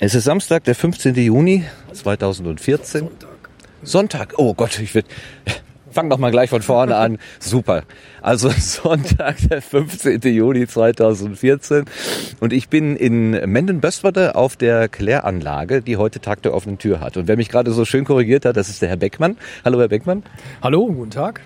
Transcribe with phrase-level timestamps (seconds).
[0.00, 1.14] Es ist Samstag, der 15.
[1.14, 3.00] Juni 2014.
[3.00, 3.28] Sonntag.
[3.82, 4.34] Sonntag.
[4.38, 5.04] Oh Gott, ich will.
[5.92, 7.18] Fang doch mal gleich von vorne an.
[7.38, 7.84] Super.
[8.20, 10.20] Also Sonntag, der 15.
[10.22, 11.84] Juni 2014.
[12.40, 17.16] Und ich bin in Menden-Böswerde auf der Kläranlage, die heute Tag der offenen Tür hat.
[17.16, 19.36] Und wer mich gerade so schön korrigiert hat, das ist der Herr Beckmann.
[19.64, 20.24] Hallo, Herr Beckmann.
[20.60, 21.42] Hallo, guten Tag.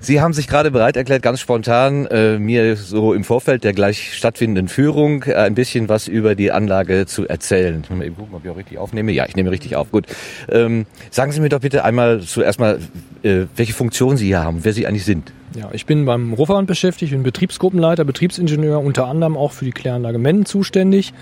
[0.00, 4.14] Sie haben sich gerade bereit erklärt, ganz spontan, äh, mir so im Vorfeld der gleich
[4.16, 7.82] stattfindenden Führung äh, ein bisschen was über die Anlage zu erzählen.
[7.90, 9.10] Mal eben gucken, ob ich auch richtig aufnehme.
[9.10, 9.90] Ja, ich nehme richtig auf.
[9.90, 10.06] Gut.
[10.48, 12.78] Ähm, sagen Sie mir doch bitte einmal zuerst mal,
[13.24, 15.32] äh, welche Funktion Sie hier haben, wer Sie eigentlich sind.
[15.54, 20.18] Ja, ich bin beim Ruhrverband beschäftigt, bin Betriebsgruppenleiter, Betriebsingenieur, unter anderem auch für die Kläranlage
[20.18, 21.14] Menden zuständig.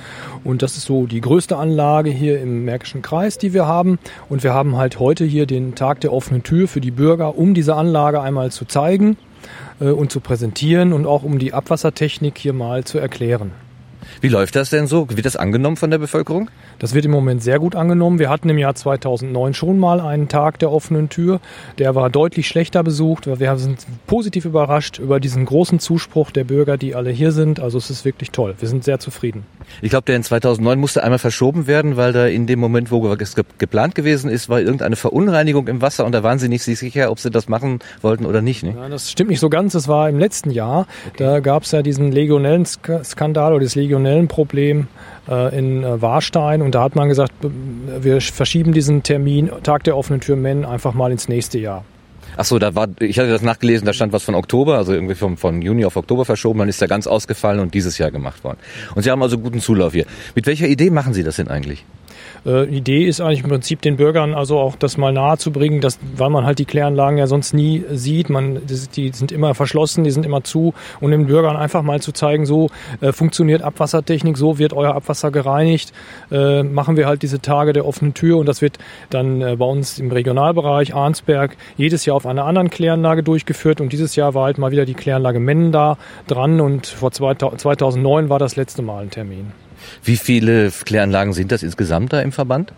[0.42, 3.98] Und das ist so die größte Anlage hier im Märkischen Kreis, die wir haben.
[4.28, 7.54] Und wir haben halt heute hier den Tag der offenen Tür für die Bürger, um
[7.54, 9.16] diese Anlage einmal zu zeigen
[9.80, 13.52] äh, und zu präsentieren und auch um die Abwassertechnik hier mal zu erklären.
[14.20, 15.08] Wie läuft das denn so?
[15.10, 16.50] Wird das angenommen von der Bevölkerung?
[16.78, 18.18] Das wird im Moment sehr gut angenommen.
[18.18, 21.40] Wir hatten im Jahr 2009 schon mal einen Tag der offenen Tür.
[21.78, 23.26] Der war deutlich schlechter besucht.
[23.26, 27.60] Wir sind positiv überrascht über diesen großen Zuspruch der Bürger, die alle hier sind.
[27.60, 28.54] Also es ist wirklich toll.
[28.58, 29.44] Wir sind sehr zufrieden.
[29.82, 33.06] Ich glaube, der in 2009 musste einmal verschoben werden, weil da in dem Moment, wo
[33.12, 36.62] es ge geplant gewesen ist, war irgendeine Verunreinigung im Wasser und da waren sie nicht
[36.62, 38.62] sicher, ob sie das machen wollten oder nicht.
[38.62, 38.74] Ne?
[38.76, 39.72] Ja, das stimmt nicht so ganz.
[39.72, 40.86] Das war im letzten Jahr.
[41.08, 41.16] Okay.
[41.18, 43.74] Da gab es ja diesen Legionellen-Skandal oder das
[44.06, 44.88] Legionellenproblem
[45.28, 49.96] äh, in äh, Warstein und da hat man gesagt, wir verschieben diesen Termin, Tag der
[49.96, 51.84] offenen Tür Men, einfach mal ins nächste Jahr.
[52.38, 55.14] Ach so, da war, ich hatte das nachgelesen, da stand was von Oktober, also irgendwie
[55.14, 58.44] vom, von Juni auf Oktober verschoben, dann ist er ganz ausgefallen und dieses Jahr gemacht
[58.44, 58.58] worden.
[58.94, 60.06] Und Sie haben also guten Zulauf hier.
[60.34, 61.84] Mit welcher Idee machen Sie das denn eigentlich?
[62.44, 65.80] Äh, Idee ist eigentlich im Prinzip den Bürgern also auch das mal nahe zu bringen,
[65.80, 68.30] dass, weil man halt die Kläranlagen ja sonst nie sieht.
[68.30, 70.74] Man, die sind immer verschlossen, die sind immer zu.
[71.00, 72.70] Und den Bürgern einfach mal zu zeigen, so
[73.00, 75.92] äh, funktioniert Abwassertechnik, so wird euer Abwasser gereinigt.
[76.30, 78.78] Äh, machen wir halt diese Tage der offenen Tür und das wird
[79.10, 83.80] dann äh, bei uns im Regionalbereich Arnsberg jedes Jahr auf einer anderen Kläranlage durchgeführt.
[83.80, 88.28] Und dieses Jahr war halt mal wieder die Kläranlage Mennen da dran und vor 2009
[88.28, 89.65] war das letzte Mal ein Termin.
[90.04, 92.72] Wie viele Kläranlagen sind das insgesamt da im Verband?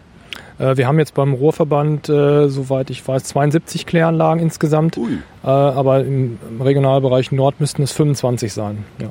[0.58, 4.96] Äh, wir haben jetzt beim Ruhrverband, äh, soweit ich weiß, 72 Kläranlagen insgesamt.
[4.96, 5.18] Ui.
[5.44, 8.84] Äh, aber im, Regionalbereich Nord müssten es 25 sein.
[9.00, 9.10] Ja.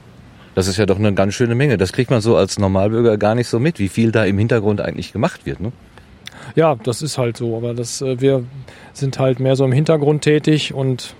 [0.56, 1.78] Das ist ja doch eine ganz schöne Menge.
[1.78, 4.82] Das kriegt man so als Normalbürger gar nicht so mit, wie viel da im Hintergrund
[4.82, 5.60] eigentlich gemacht wird.
[5.60, 5.72] Ne?
[6.56, 7.56] Ja, das ist halt so.
[7.56, 8.44] Aber das, wir
[8.92, 11.14] sind halt mehr so im Hintergrund tätig und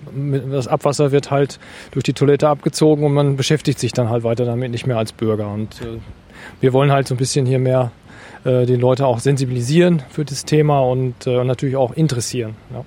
[0.50, 1.60] das Abwasser wird halt
[1.92, 5.12] durch die Toilette abgezogen und man beschäftigt sich dann halt weiter damit nicht mehr als
[5.12, 5.52] Bürger.
[5.52, 5.82] Und
[6.60, 7.90] wir wollen halt so ein bisschen hier mehr
[8.44, 12.56] äh, den Leute auch sensibilisieren für das Thema und äh, natürlich auch interessieren.
[12.72, 12.84] Ja.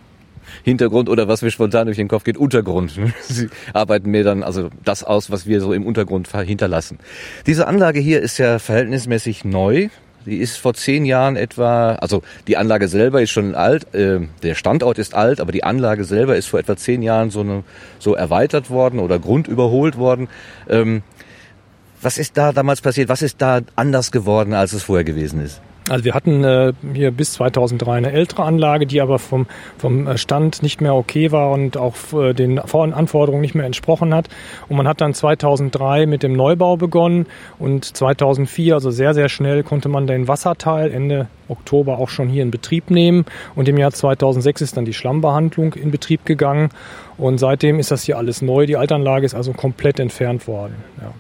[0.63, 2.99] Hintergrund oder was mir spontan durch den Kopf geht, Untergrund.
[3.21, 6.99] Sie arbeiten mir dann also das aus, was wir so im Untergrund hinterlassen.
[7.47, 9.89] Diese Anlage hier ist ja verhältnismäßig neu.
[10.25, 14.53] Die ist vor zehn Jahren etwa, also die Anlage selber ist schon alt, äh, der
[14.53, 17.63] Standort ist alt, aber die Anlage selber ist vor etwa zehn Jahren so, eine,
[17.97, 20.27] so erweitert worden oder grundüberholt worden.
[20.69, 21.01] Ähm,
[22.01, 23.09] was ist da damals passiert?
[23.09, 25.61] Was ist da anders geworden, als es vorher gewesen ist?
[25.89, 29.47] Also wir hatten äh, hier bis 2003 eine ältere Anlage, die aber vom,
[29.79, 34.13] vom äh, Stand nicht mehr okay war und auch äh, den Anforderungen nicht mehr entsprochen
[34.13, 34.29] hat.
[34.69, 37.25] Und man hat dann 2003 mit dem Neubau begonnen
[37.57, 42.43] und 2004, also sehr, sehr schnell, konnte man den Wasserteil Ende Oktober auch schon hier
[42.43, 43.25] in Betrieb nehmen.
[43.55, 46.69] Und im Jahr 2006 ist dann die Schlammbehandlung in Betrieb gegangen.
[47.17, 48.67] Und seitdem ist das hier alles neu.
[48.67, 50.75] Die Altanlage ist also komplett entfernt worden.
[51.01, 51.11] Ja.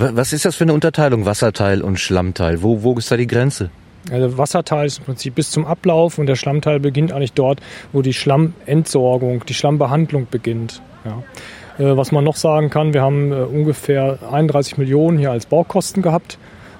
[0.00, 2.62] Was ist das für eine Unterteilung, Wasserteil und Schlammteil?
[2.62, 3.70] Wo, wo ist da die Grenze?
[4.12, 7.58] Also Wasserteil ist im Prinzip bis zum Ablauf und der Schlammteil beginnt eigentlich dort,
[7.92, 10.80] wo die Schlammentsorgung, die Schlammbehandlung beginnt.
[11.04, 11.84] Ja.
[11.84, 16.00] Äh, was man noch sagen kann, wir haben äh, ungefähr 31 Millionen hier als Baukosten
[16.00, 16.38] gehabt.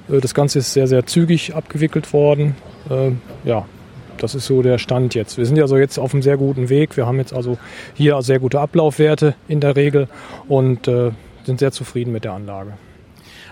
[0.09, 2.55] Äh, das Ganze ist sehr, sehr zügig abgewickelt worden.
[3.45, 3.67] Ja,
[4.17, 5.37] das ist so der Stand jetzt.
[5.37, 6.97] Wir sind also jetzt auf einem sehr guten Weg.
[6.97, 7.59] Wir haben jetzt also
[7.93, 10.09] hier sehr gute Ablaufwerte in der Regel
[10.49, 10.87] und
[11.45, 12.73] sind sehr zufrieden mit der Anlage.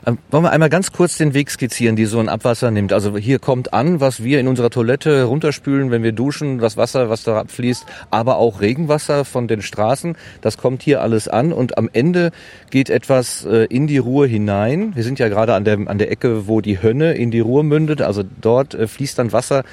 [0.09, 2.93] Ähm, wollen wir einmal ganz kurz den Weg skizzieren, die so ein Abwasser nimmt?
[2.93, 7.11] Also hier kommt an, was wir in unserer Toilette runterspülen, wenn wir duschen, das Wasser,
[7.11, 10.17] was da abfließt, aber auch Regenwasser von den Straßen.
[10.43, 12.31] Das kommt hier alles an und am Ende
[12.71, 14.95] geht etwas äh, in die Ruhr hinein.
[14.95, 17.65] Wir sind ja gerade an der, an der Ecke, wo die Hönne in die Ruhr
[17.65, 18.01] mündet.
[18.01, 19.65] Also dort äh, fließt dann Wasser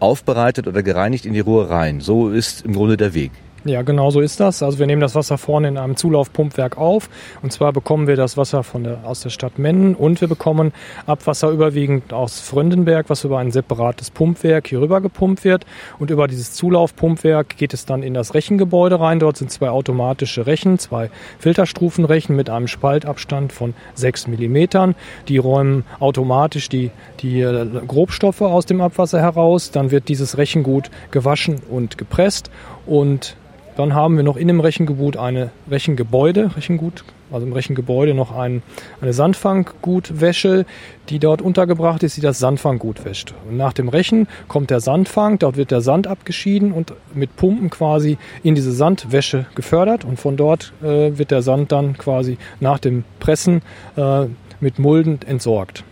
[0.00, 2.00] aufbereitet oder gereinigt in die Ruhr rein.
[2.00, 3.30] So ist im Grunde der Weg.
[3.66, 4.62] Ja, genau so ist das.
[4.62, 7.10] Also wir nehmen das Wasser vorne in einem Zulaufpumpwerk auf.
[7.42, 10.72] Und zwar bekommen wir das Wasser von der, aus der Stadt Mennen und wir bekommen
[11.04, 15.66] Abwasser überwiegend aus Fröndenberg, was über ein separates Pumpwerk hier rüber gepumpt wird.
[15.98, 19.18] Und über dieses Zulaufpumpwerk geht es dann in das Rechengebäude rein.
[19.18, 24.94] Dort sind zwei automatische Rechen, zwei Filterstufenrechen mit einem Spaltabstand von sechs Millimetern.
[25.28, 29.70] Die räumen automatisch die, die äh, Grobstoffe aus dem Abwasser heraus.
[29.70, 32.50] Dann wird dieses Rechengut gewaschen und gepresst
[32.86, 33.36] und
[33.80, 38.62] dann haben wir noch in dem Rechengebiet eine Rechengebäude, Rechengut, also im Rechengebäude noch ein,
[39.00, 40.66] eine Sandfanggutwäsche,
[41.08, 43.32] die dort untergebracht ist, die das Sandfanggut wäscht.
[43.48, 47.70] Und nach dem Rechen kommt der Sandfang, dort wird der Sand abgeschieden und mit Pumpen
[47.70, 52.80] quasi in diese Sandwäsche gefördert und von dort äh, wird der Sand dann quasi nach
[52.80, 53.62] dem Pressen
[53.96, 54.26] äh,
[54.60, 55.84] mit Mulden entsorgt.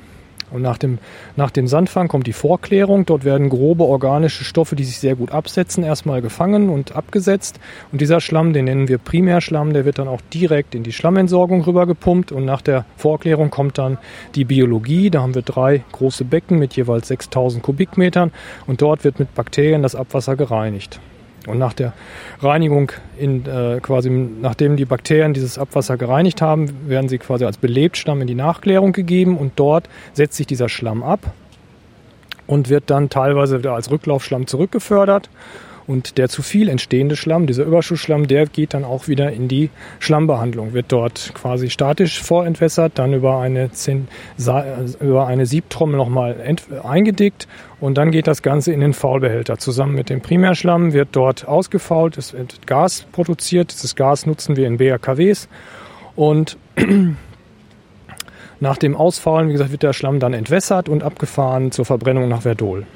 [0.51, 0.99] Und nach dem,
[1.37, 3.07] nach dem Sandfang kommt die Vorklärung.
[3.07, 7.61] Dort werden grobe organische Stoffe, die sich sehr gut absetzen, erstmal gefangen und abgesetzt.
[7.93, 11.63] Und dieser Schlamm, den nennen wir Primärschlamm, der wird dann auch direkt in die Schammentsorgung
[11.63, 12.33] rübergepumpt.
[12.33, 13.99] Und nach der Vorklärung kommt dann
[14.35, 15.11] die Biologie.
[15.11, 18.33] Da haben wir drei große Becken mit jeweils 6000 Kubikmetern.
[18.67, 21.01] Und dort wird mit Bakterien das Abwasser gereinigt.
[21.49, 21.93] Und nach der
[22.41, 27.57] Reinigung, in, äh, quasi nachdem die Bakterien dieses Abwasser gereinigt haben, werden sie quasi als
[27.57, 31.21] Belebtschlamm in die Nachklärung gegeben und dort setzt sich dieser Schlamm ab
[32.47, 35.31] und wird dann teilweise wieder als Rücklaufschlamm zurückgefördert
[35.89, 39.71] und der zu viel entstehende Schlamm, dieser Überschussschlamm, der geht dann auch wieder in die
[40.01, 43.71] Schlammbehandlung, wird dort quasi statisch vorentwässert, dann über eine,
[45.01, 46.37] über eine Siebtrommel nochmal
[46.85, 47.49] eingedickt
[47.81, 49.57] und dann geht das Ganze in den Faulbehälter.
[49.57, 53.73] Zusammen mit dem Primärschlamm wird dort ausgefault, es wird Gas produziert.
[53.73, 55.49] Dieses Gas nutzen wir in BRKWs
[56.17, 56.59] und
[58.61, 62.43] nach dem Ausfaulen, wie gesagt, wird der Schlamm dann entwässert und abgefahren zur Verbrennung nach
[62.43, 62.87] Verdol.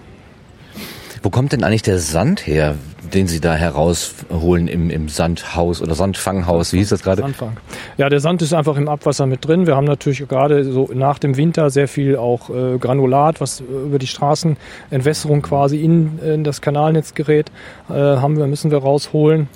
[1.22, 2.74] Wo kommt denn eigentlich der Sand her,
[3.14, 6.72] den Sie da herausholen im, im Sandhaus oder Sandfanghaus?
[6.72, 7.22] Wie hieß das gerade?
[7.22, 7.56] Sandfang.
[7.96, 9.68] Ja, der Sand ist einfach im Abwasser mit drin.
[9.68, 14.00] Wir haben natürlich gerade so nach dem Winter sehr viel auch äh, Granulat, was über
[14.00, 17.52] die Straßenentwässerung quasi in, in das Kanalnetz gerät,
[17.88, 19.48] äh, haben wir, müssen wir rausholen.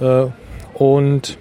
[0.00, 0.26] Äh,
[0.74, 1.38] und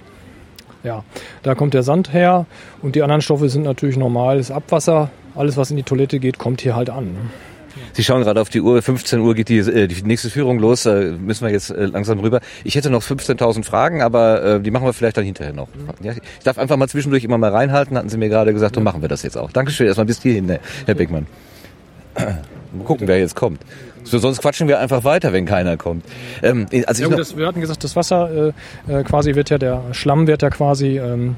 [0.83, 1.03] ja,
[1.42, 2.45] da kommt der Sand her
[2.83, 5.10] und die anderen Stoffe sind natürlich normales Abwasser.
[5.36, 7.15] Alles, was in die Toilette geht, kommt hier halt an.
[7.94, 8.81] Sie schauen gerade auf die Uhr.
[8.81, 10.85] 15 Uhr geht die, äh, die nächste Führung los.
[10.85, 12.39] Äh, müssen wir jetzt äh, langsam rüber.
[12.63, 15.69] Ich hätte noch 15.000 Fragen, aber äh, die machen wir vielleicht dann hinterher noch.
[16.01, 17.97] Ja, ich darf einfach mal zwischendurch immer mal reinhalten.
[17.97, 19.51] Hatten Sie mir gerade gesagt, dann machen wir das jetzt auch.
[19.51, 21.27] Dankeschön erstmal bis hierhin, Herr Beckmann.
[22.15, 23.62] Mal gucken, wer jetzt kommt.
[24.03, 26.06] So, sonst quatschen wir einfach weiter, wenn keiner kommt.
[26.41, 28.53] Ähm, also ja, das, wir hatten gesagt, das Wasser
[28.88, 31.35] äh, äh, quasi wird ja, der Schlamm wird ja quasi ähm,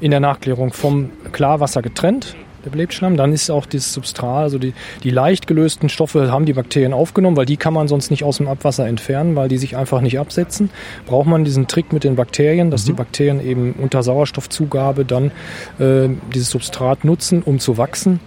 [0.00, 2.34] in der Nachklärung vom Klarwasser getrennt
[2.64, 3.16] der Belebtschlamm.
[3.16, 7.36] Dann ist auch das Substrat, also die, die leicht gelösten Stoffe haben die Bakterien aufgenommen,
[7.36, 10.18] weil die kann man sonst nicht aus dem Abwasser entfernen, weil die sich einfach nicht
[10.18, 10.70] absetzen.
[11.06, 12.86] Braucht man diesen Trick mit den Bakterien, dass mhm.
[12.86, 15.30] die Bakterien eben unter Sauerstoffzugabe dann
[15.78, 18.20] äh, dieses Substrat nutzen, um zu wachsen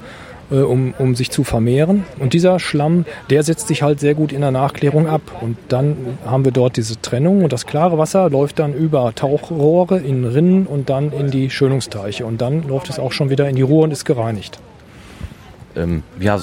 [0.58, 2.04] um, um sich zu vermehren.
[2.20, 5.22] Und dieser Schlamm, der setzt sich halt sehr gut in der Nachklärung ab.
[5.42, 10.00] Und dann haben wir dort diese Trennung und das klare Wasser läuft dann über Tauchrohre
[10.00, 12.26] in Rinnen und dann in die Schönungsteiche.
[12.26, 14.60] Und dann läuft es auch schon wieder in die Ruhr und ist gereinigt.
[15.76, 16.40] Ähm, ja,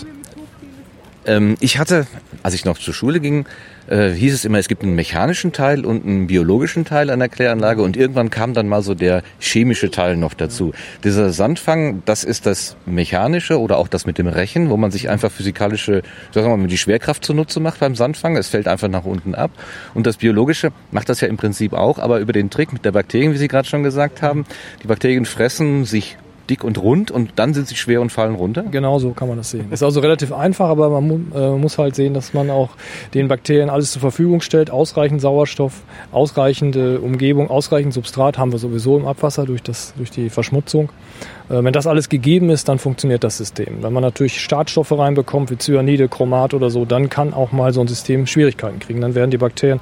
[1.29, 2.07] ähm, ich hatte,
[2.43, 3.47] als ich noch zur Schule ging,
[3.89, 7.29] äh, hieß es immer, es gibt einen mechanischen Teil und einen biologischen Teil an der
[7.29, 10.73] Kläranlage und irgendwann kam dann mal so der chemische Teil noch dazu.
[11.05, 15.09] Dieser Sandfang, das ist das mechanische oder auch das mit dem Rechen, wo man sich
[15.09, 16.03] einfach physikalische,
[16.33, 18.37] sagen wir mal, die Schwerkraft zunutze macht beim Sandfang.
[18.37, 19.51] Es fällt einfach nach unten ab.
[19.95, 22.93] Und das biologische macht das ja im Prinzip auch, aber über den Trick mit der
[22.93, 24.45] Bakterien, wie Sie gerade schon gesagt haben.
[24.83, 26.17] Die Bakterien fressen sich
[26.49, 28.65] dick und rund und dann sind sie schwer und fallen runter?
[28.71, 29.71] Genau so kann man das sehen.
[29.71, 32.71] Ist also relativ einfach, aber man mu äh, muss halt sehen, dass man auch
[33.15, 34.71] den Bakterien alles zur Verfügung stellt.
[34.71, 40.31] Ausreichend Sauerstoff, ausreichende Umgebung, ausreichend Substrat haben wir sowieso im Abwasser durch, das, durch die
[40.31, 40.91] Verschmutzung.
[41.49, 43.83] Äh, wenn das alles gegeben ist, dann funktioniert das System.
[43.83, 47.81] Wenn man natürlich Startstoffe reinbekommt, wie Cyanide, Chromat oder so, dann kann auch mal so
[47.81, 49.01] ein System Schwierigkeiten kriegen.
[49.01, 49.81] Dann werden die Bakterien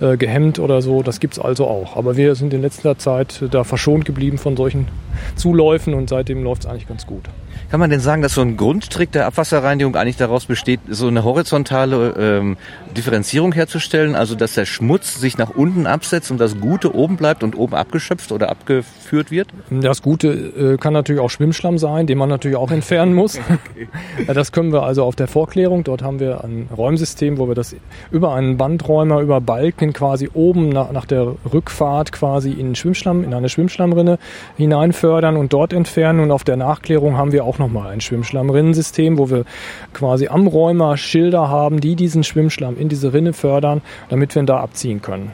[0.00, 1.02] äh, gehemmt oder so.
[1.02, 1.96] Das gibt's also auch.
[1.96, 4.88] Aber wir sind in letzter Zeit da verschont geblieben von solchen
[5.34, 7.24] Zuläufen und seitdem läuft's eigentlich ganz gut.
[7.70, 11.24] Kann man denn sagen, dass so ein Grundtrick der Abwasserreinigung eigentlich daraus besteht, so eine
[11.24, 12.56] horizontale ähm,
[12.96, 17.42] Differenzierung herzustellen, also dass der Schmutz sich nach unten absetzt und das Gute oben bleibt
[17.42, 19.48] und oben abgeschöpft oder abgeführt wird?
[19.70, 23.38] Das Gute äh, kann natürlich auch Schwimmschlamm sein, den man natürlich auch entfernen muss.
[23.38, 23.88] okay.
[24.36, 25.82] Das können wir also auf der Vorklärung.
[25.82, 27.74] Dort haben wir ein Räumsystem, wo wir das
[28.10, 33.34] über einen Bandräumer, über Balken quasi oben nach, nach der Rückfahrt quasi in Schwimmschlamm, in
[33.34, 34.18] eine Schwimmschlammrinne
[34.56, 36.20] hineinfördern und dort entfernen.
[36.20, 39.44] Und auf der Nachklärung haben wir auch auch nochmal ein Schwimmschlammrinnensystem, wo wir
[39.92, 44.46] quasi am Räumer Schilder haben, die diesen Schwimmschlamm in diese Rinne fördern, damit wir ihn
[44.46, 45.32] da abziehen können.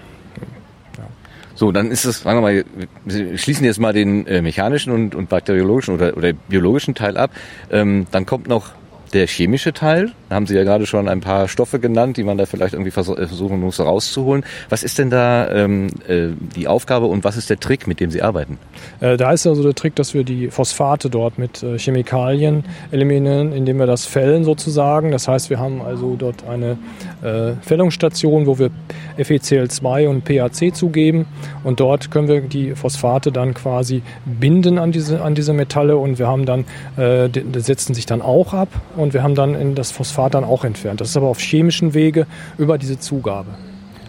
[1.54, 2.64] So, dann ist es, sagen wir mal,
[3.04, 7.30] wir schließen jetzt mal den äh, mechanischen und, und bakteriologischen oder, oder biologischen Teil ab.
[7.70, 8.70] Ähm, dann kommt noch
[9.12, 12.38] der chemische Teil, da haben Sie ja gerade schon ein paar Stoffe genannt, die man
[12.38, 14.44] da vielleicht irgendwie äh, versuchen muss rauszuholen.
[14.70, 18.10] Was ist denn da ähm, äh, die Aufgabe und was ist der Trick, mit dem
[18.10, 18.56] Sie arbeiten?
[19.00, 23.78] Äh, da ist also der Trick, dass wir die Phosphate dort mit Chemikalien eliminieren, indem
[23.78, 25.10] wir das fällen sozusagen.
[25.10, 26.78] Das heißt, wir haben also dort eine
[27.22, 28.70] äh, Fällungsstation, wo wir
[29.18, 31.26] FeCl2 und PAC zugeben
[31.62, 36.18] und dort können wir die Phosphate dann quasi binden an diese, an diese Metalle und
[36.18, 36.64] wir haben dann,
[36.96, 40.64] äh, setzen sich dann auch ab und wir haben dann in das Phosphat dann auch
[40.64, 41.00] entfernt.
[41.00, 42.26] Das ist aber auf chemischen Wege
[42.58, 43.50] über diese Zugabe.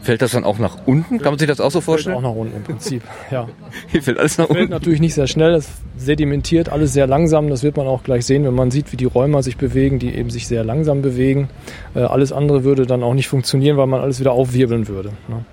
[0.03, 1.17] Fällt das dann auch nach unten?
[1.19, 2.15] Kann man sich das auch so vorstellen?
[2.15, 3.47] Fällt auch nach unten im Prinzip, ja.
[3.87, 4.57] Hier fällt alles nach unten.
[4.57, 7.49] Fällt natürlich nicht sehr schnell, es sedimentiert alles sehr langsam.
[7.49, 10.13] Das wird man auch gleich sehen, wenn man sieht, wie die Räumer sich bewegen, die
[10.13, 11.47] eben sich sehr langsam bewegen.
[11.95, 15.11] Äh, alles andere würde dann auch nicht funktionieren, weil man alles wieder aufwirbeln würde.
[15.29, 15.45] Ne?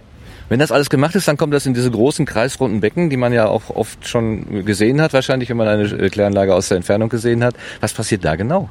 [0.49, 3.33] Wenn das alles gemacht ist, dann kommt das in diese großen kreisrunden Becken, die man
[3.33, 7.45] ja auch oft schon gesehen hat, wahrscheinlich, wenn man eine Kläranlage aus der Entfernung gesehen
[7.45, 7.55] hat.
[7.81, 8.69] Was passiert da genau?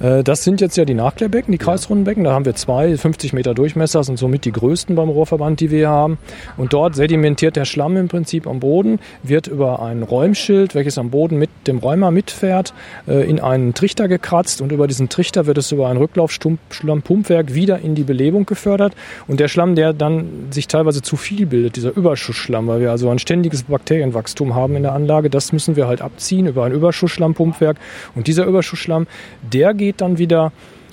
[0.00, 2.24] Äh, das sind jetzt ja die Nachklärbecken, die Kreisrundenbecken.
[2.24, 5.78] Da haben wir zwei, 50 Meter Durchmesser, sind somit die größten beim Rohrverband, die wir
[5.78, 6.18] hier haben.
[6.56, 11.10] Und dort sedimentiert der Schlamm im Prinzip am Boden, wird über ein Räumschild, welches am
[11.10, 12.74] Boden mit dem Räumer mitfährt,
[13.06, 17.80] äh, in einen Trichter gekratzt und über diesen Trichter wird es über ein Rücklaufschlammpumpwerk wieder
[17.80, 18.94] in die Belebung gefördert.
[19.26, 23.08] Und der Schlamm, der dann sich teilweise zu viel bildet, dieser Überschussschlamm, weil wir also
[23.10, 27.76] ein ständiges Bakterienwachstum haben in der Anlage, das müssen wir halt abziehen über ein Überschussschlammpumpwerk.
[28.14, 29.06] Und dieser Überschussschlamm,
[29.52, 30.52] der geht geht dann wieder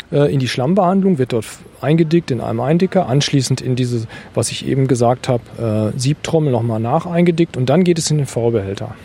[0.10, 1.46] äh, in die Schlammbehandlung, wird dort
[1.82, 6.80] eingedickt in einem Eindicker, anschließend in diese, was ich eben gesagt habe, äh, Siebtrommel nochmal
[6.80, 8.96] nach eingedickt und dann geht es in den V-Behälter.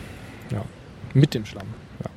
[0.49, 0.63] Ja,
[1.13, 1.67] mit dem Schlamm.
[2.01, 2.09] Ja.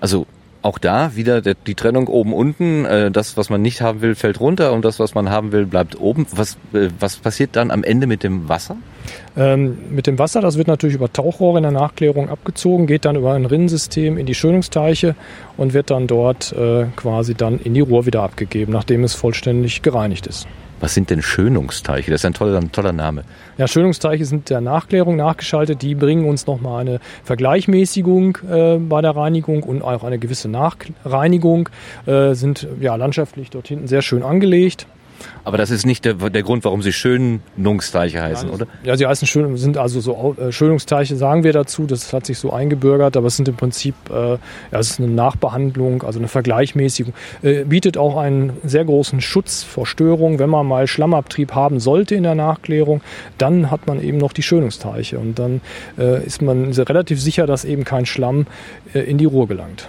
[0.00, 0.26] Also
[0.62, 2.84] auch da wieder die Trennung oben unten.
[2.84, 5.66] Äh, das, was man nicht haben will, fällt runter und das, was man haben will,
[5.66, 6.26] bleibt oben.
[6.32, 8.76] Was, äh, was passiert dann am Ende mit dem Wasser?
[9.36, 13.16] Ähm, mit dem Wasser, das wird natürlich über Tauchrohre in der Nachklärung abgezogen, geht dann
[13.16, 15.14] über ein Rinnensystem in die Schönungsteiche
[15.56, 19.82] und wird dann dort äh, quasi dann in die Ruhr wieder abgegeben, nachdem es vollständig
[19.82, 20.46] gereinigt ist.
[20.80, 22.10] Was sind denn Schönungsteiche?
[22.10, 23.24] Das ist ein toller, ein toller Name.
[23.56, 25.82] Ja, Schönungsteiche sind der Nachklärung nachgeschaltet.
[25.82, 31.68] Die bringen uns nochmal eine Vergleichmäßigung äh, bei der Reinigung und auch eine gewisse Nachreinigung.
[32.06, 34.86] Äh, sind ja landschaftlich dort hinten sehr schön angelegt.
[35.44, 38.66] Aber das ist nicht der, der Grund, warum sie Schönungsteiche heißen, ja, oder?
[38.84, 41.86] Ja, sie heißen schön, sind also so äh, Schönungsteiche, sagen wir dazu.
[41.86, 44.38] Das hat sich so eingebürgert, aber es sind im Prinzip, äh, ja,
[44.72, 47.14] es ist eine Nachbehandlung, also eine Vergleichmäßigung.
[47.42, 50.38] Äh, bietet auch einen sehr großen Schutz vor Störungen.
[50.38, 53.00] Wenn man mal Schlammabtrieb haben sollte in der Nachklärung,
[53.38, 55.60] dann hat man eben noch die Schönungsteiche und dann
[55.98, 58.46] äh, ist man relativ sicher, dass eben kein Schlamm
[58.94, 59.88] äh, in die Ruhr gelangt.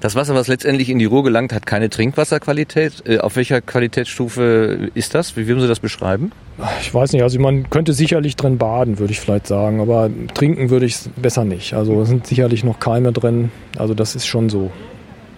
[0.00, 3.02] Das Wasser, was letztendlich in die Ruhr gelangt, hat keine Trinkwasserqualität.
[3.06, 5.36] Äh, auf welcher Qualitätsstufe ist das?
[5.36, 6.32] Wie würden Sie das beschreiben?
[6.80, 10.70] Ich weiß nicht, also man könnte sicherlich drin baden, würde ich vielleicht sagen, aber trinken
[10.70, 11.74] würde ich es besser nicht.
[11.74, 14.70] Also es sind sicherlich noch Keime drin, also das ist schon so.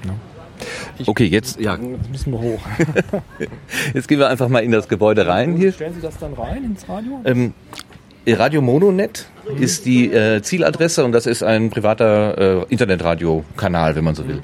[0.04, 0.14] Ja.
[0.98, 1.76] Ich okay, jetzt, ja.
[1.76, 2.60] Jetzt müssen wir hoch.
[3.94, 5.72] jetzt gehen wir einfach mal in das Gebäude rein hier.
[5.72, 7.20] Stellen Sie das dann rein ins Radio?
[7.24, 7.52] Ähm,
[8.32, 9.26] Radio Mononet
[9.58, 14.42] ist die äh, Zieladresse und das ist ein privater äh, Internetradiokanal, wenn man so will.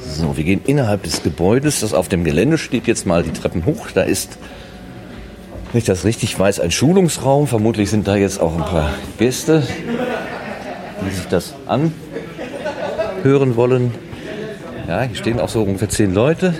[0.00, 3.66] So, wir gehen innerhalb des Gebäudes, das auf dem Gelände steht, jetzt mal die Treppen
[3.66, 3.88] hoch.
[3.92, 4.38] Da ist,
[5.72, 7.46] wenn ich das richtig weiß, ein Schulungsraum.
[7.46, 9.62] Vermutlich sind da jetzt auch ein paar Gäste,
[11.04, 13.92] die sich das anhören wollen.
[14.86, 16.54] Ja, hier stehen auch so ungefähr zehn Leute.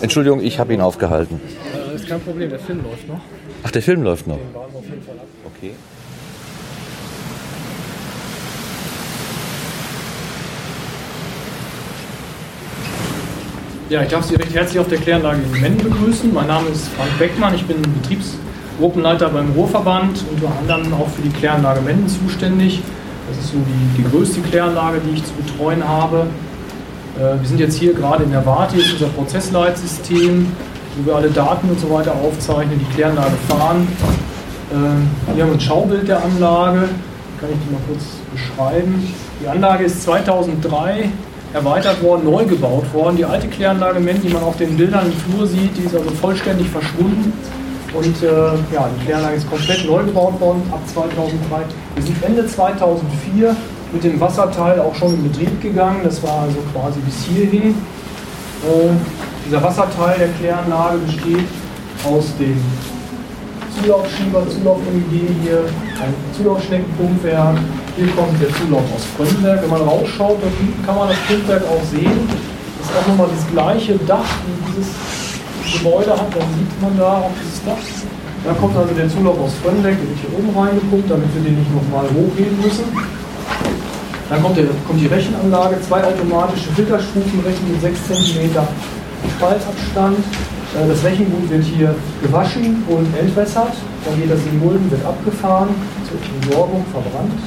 [0.00, 1.40] Entschuldigung, ich habe ihn aufgehalten.
[1.92, 3.20] Das ist kein Problem, der Film läuft noch.
[3.62, 4.38] Ach, der Film läuft noch.
[5.56, 5.72] Okay.
[13.88, 16.32] Ja, ich darf Sie recht herzlich auf der Kläranlage in Menden begrüßen.
[16.32, 21.30] Mein Name ist Frank Beckmann, ich bin Betriebsgruppenleiter beim Ruhrverband, unter anderem auch für die
[21.30, 22.82] Kläranlage Menden zuständig.
[23.28, 26.26] Das ist so die, die größte Kläranlage, die ich zu betreuen habe.
[27.16, 30.46] Äh, wir sind jetzt hier gerade in der Warte, ist unser Prozessleitsystem,
[30.96, 33.88] wo wir alle Daten und so weiter aufzeichnen, die Kläranlage fahren.
[34.70, 36.88] Äh, hier haben wir ein Schaubild der Anlage,
[37.40, 39.12] kann ich die mal kurz beschreiben.
[39.42, 41.10] Die Anlage ist 2003
[41.52, 43.16] erweitert worden, neu gebaut worden.
[43.16, 46.68] Die alte Kläranlage, die man auf den Bildern im Flur sieht, die ist also vollständig
[46.68, 47.32] verschwunden.
[47.96, 48.26] Und äh,
[48.74, 51.64] ja, die Kläranlage ist komplett neu gebaut worden ab 2003.
[51.94, 53.56] Wir sind Ende 2004
[53.92, 56.00] mit dem Wasserteil auch schon in Betrieb gegangen.
[56.04, 57.70] Das war also quasi bis hierhin.
[57.70, 58.90] Äh,
[59.46, 61.46] dieser Wasserteil der Kläranlage besteht
[62.04, 62.60] aus dem
[63.80, 65.64] Zulaufschieber, Zulauf-MEG hier,
[66.02, 67.56] ein Zulaufschneckenpumpwerk.
[67.96, 69.62] Hier kommt der Zulauf aus Frönnberg.
[69.62, 72.28] Wenn man rausschaut, dort hinten kann man das Pumpwerk auch sehen.
[72.78, 74.92] Das ist auch nochmal das gleiche Dach, wie dieses
[75.72, 76.30] Gebäude hat.
[76.30, 77.82] Dann sieht man da auch dieses Dach.
[78.44, 81.58] Da kommt also der Zulauf aus Frönnberg, der wird hier oben reingepumpt, damit wir den
[81.58, 82.84] nicht nochmal hochheben müssen.
[84.30, 88.50] Dann kommt, der, kommt die Rechenanlage, zwei automatische Filterstufen, Rechen mit 6 cm
[89.36, 90.18] Spaltabstand.
[90.18, 93.74] Äh, das Rechengut wird hier gewaschen und entwässert.
[94.04, 95.70] Dann geht das in Mulden, wird abgefahren,
[96.06, 97.38] zur Entsorgung, verbrannt.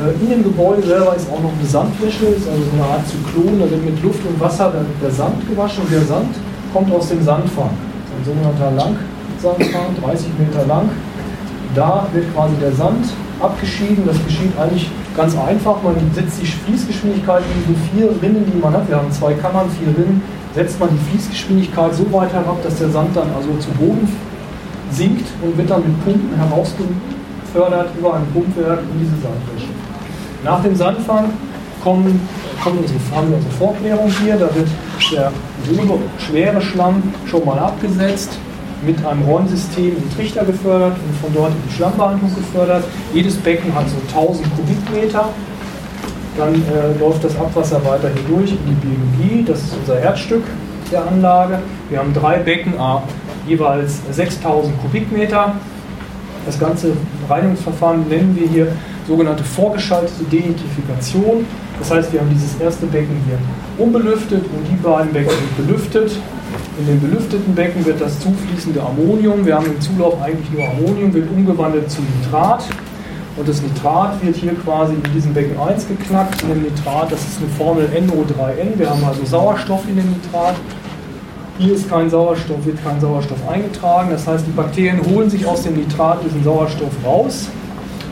[0.00, 3.04] Äh, in dem Gebäude selber ist auch noch eine Sandwäsche, ist also so eine Art
[3.08, 3.60] Zyklon.
[3.60, 6.34] Da wird mit Luft und Wasser der Sand gewaschen und der Sand
[6.72, 7.70] kommt aus dem Sandfang.
[7.70, 10.90] Ein sogenannter Langsandfang, 30 Meter lang.
[11.74, 13.06] Da wird quasi der Sand
[13.40, 14.04] abgeschieden.
[14.06, 15.82] Das geschieht eigentlich ganz einfach.
[15.82, 18.88] Man setzt die Fließgeschwindigkeit in diesen vier Rinnen, die man hat.
[18.88, 20.22] Wir haben zwei Kammern, vier Rinnen
[20.54, 24.08] setzt man die Fließgeschwindigkeit so weit herab, dass der Sand dann also zu Boden
[24.90, 29.70] sinkt und wird dann mit Pumpen herausgefördert über ein Pumpwerk in diese Sandwäsche.
[30.42, 31.30] Nach dem Sandfang
[31.82, 32.28] kommen,
[32.64, 34.68] unsere, haben wir unsere Vorklärung hier, da wird
[35.12, 35.32] der
[35.68, 38.38] grobe, schwere Schlamm schon mal abgesetzt,
[38.86, 42.84] mit einem Räumsystem in Trichter gefördert und von dort in die Schlammbehandlung gefördert.
[43.12, 45.28] Jedes Becken hat so 1000 Kubikmeter
[46.36, 50.44] dann äh, läuft das Abwasser weiter hindurch in die Biologie, das ist unser Herzstück
[50.90, 51.58] der Anlage.
[51.88, 52.74] Wir haben drei Becken,
[53.46, 55.54] jeweils 6000 Kubikmeter.
[56.46, 56.92] Das ganze
[57.28, 58.72] Reinigungsverfahren nennen wir hier
[59.06, 61.44] sogenannte vorgeschaltete Denitrifikation.
[61.80, 63.38] Das heißt, wir haben dieses erste Becken hier
[63.84, 66.12] unbelüftet und die beiden Becken sind belüftet.
[66.78, 71.12] In den belüfteten Becken wird das zufließende Ammonium, wir haben im Zulauf eigentlich nur Ammonium,
[71.12, 72.64] wird umgewandelt zu Nitrat.
[73.36, 76.42] Und das Nitrat wird hier quasi in diesem Becken 1 geknackt.
[76.42, 78.78] In dem Nitrat, das ist eine Formel NO3N.
[78.78, 80.56] Wir haben also Sauerstoff in dem Nitrat.
[81.58, 84.10] Hier ist kein Sauerstoff, wird kein Sauerstoff eingetragen.
[84.10, 87.48] Das heißt, die Bakterien holen sich aus dem Nitrat diesen Sauerstoff raus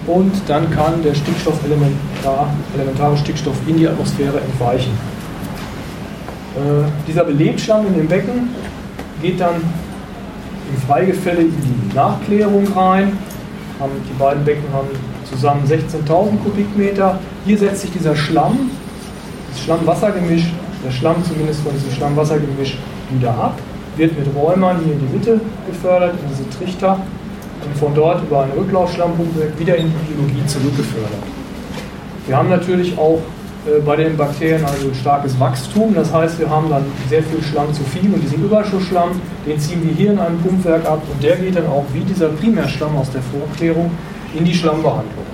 [0.09, 4.91] und dann kann der Stickstoffelementar, elementare Stickstoff in die Atmosphäre entweichen.
[6.57, 8.49] Äh, dieser Belebschlamm in dem Becken
[9.21, 13.12] geht dann im Freigefälle in die Nachklärung rein
[13.79, 14.88] haben, die beiden Becken haben
[15.31, 17.19] zusammen 16.000 Kubikmeter.
[17.45, 18.71] Hier setzt sich dieser Schlamm,
[19.53, 20.47] das Schlamm-Wasser-Gemisch,
[20.85, 22.79] der Schlamm zumindest von diesem Schlamm-Wasser-Gemisch
[23.11, 23.59] wieder ab,
[23.97, 26.99] wird mit Räumern hier in die Mitte gefördert, in diese Trichter
[27.68, 31.22] und von dort über ein Rücklaufschlammpumpe wieder in die Biologie zurückgefördert.
[32.26, 33.20] Wir haben natürlich auch
[33.66, 35.94] äh, bei den Bakterien also ein starkes Wachstum.
[35.94, 39.83] Das heißt, wir haben dann sehr viel Schlamm zu viel und diesen Überschussschlamm, den ziehen
[39.83, 43.11] wir hier in einem Pumpwerk ab und der geht dann auch wie dieser Primärschlamm aus
[43.11, 43.90] der Vorklärung
[44.35, 45.26] in die Schlammbehandlung.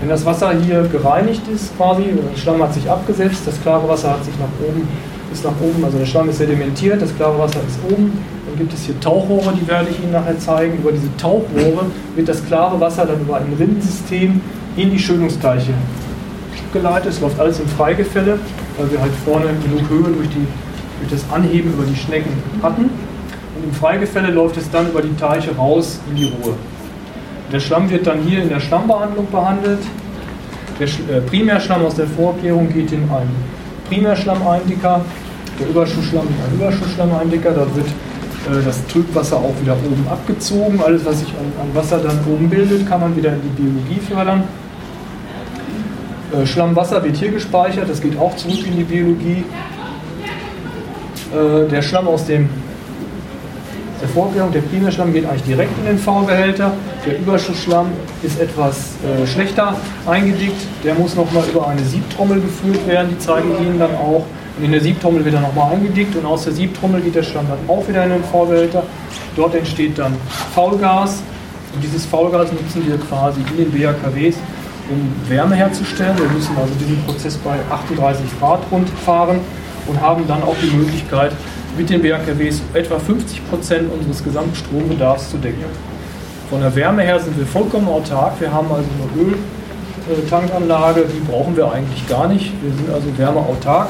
[0.00, 4.10] Wenn das Wasser hier gereinigt ist, quasi, der Schlamm hat sich abgesetzt, das klare Wasser
[4.10, 4.88] hat sich nach oben,
[5.32, 8.12] ist nach oben, also der Schlamm ist sedimentiert, das klare Wasser ist oben,
[8.56, 10.78] gibt es hier Tauchrohre, die werde ich Ihnen nachher zeigen.
[10.78, 14.40] Über diese Tauchrohre wird das klare Wasser dann über ein Rinnensystem
[14.76, 15.72] in die Schönungsteiche
[16.72, 17.12] geleitet.
[17.12, 18.38] Es läuft alles im Freigefälle,
[18.78, 20.46] weil wir halt vorne genug Höhe durch, die,
[21.00, 22.84] durch das Anheben über die Schnecken hatten.
[22.84, 26.54] Und im Freigefälle läuft es dann über die Teiche raus in die Ruhe.
[27.52, 29.80] Der Schlamm wird dann hier in der Schlammbehandlung behandelt.
[30.80, 33.34] Der äh, Primärschlamm aus der Vorkehrung geht in einen
[33.88, 35.04] Primärschlammeindicker,
[35.60, 37.50] der Überschussschlamm in einen Überschussschlammeindicker.
[37.50, 37.88] Da wird
[38.64, 40.80] das Trübwasser auch wieder oben abgezogen.
[40.84, 44.44] Alles, was sich an, Wasser dann oben bildet, kann man wieder in die Biologie fördern.
[46.32, 49.44] Äh, Schlammwasser wird hier gespeichert, das geht auch zurück in die Biologie.
[51.32, 52.48] Äh, der Schlamm aus dem
[54.02, 56.72] der Vorgärung, der Primärschlamm geht eigentlich direkt in den V-Behälter.
[57.06, 57.86] Der Überschussschlamm
[58.24, 59.76] ist etwas äh, schlechter
[60.06, 60.60] eingedickt.
[60.82, 63.10] Der muss nochmal über eine Siebtrommel geführt werden.
[63.12, 64.24] Die zeigen Ihnen dann auch.
[64.58, 67.46] Und in der Siebtrommel wird er nochmal eingedickt und aus der Siebtrommel geht der Schlamm
[67.48, 68.82] dann auch wieder in den V-Behälter.
[69.34, 70.14] Dort entsteht dann
[70.54, 71.22] Faulgas.
[71.74, 74.36] Und dieses Faulgas nutzen wir quasi in den BHKWs,
[74.90, 76.18] um Wärme herzustellen.
[76.18, 79.40] Wir müssen also diesen Prozess bei 38 Grad rund fahren
[79.86, 81.32] und haben dann auch die Möglichkeit,
[81.78, 85.64] mit den BHKWs etwa 50 Prozent unseres Gesamtstrombedarfs zu decken.
[86.50, 88.38] Von der Wärme her sind wir vollkommen autark.
[88.38, 88.84] Wir haben also
[89.14, 92.52] eine Öltankanlage, die brauchen wir eigentlich gar nicht.
[92.62, 93.88] Wir sind also wärmeautark.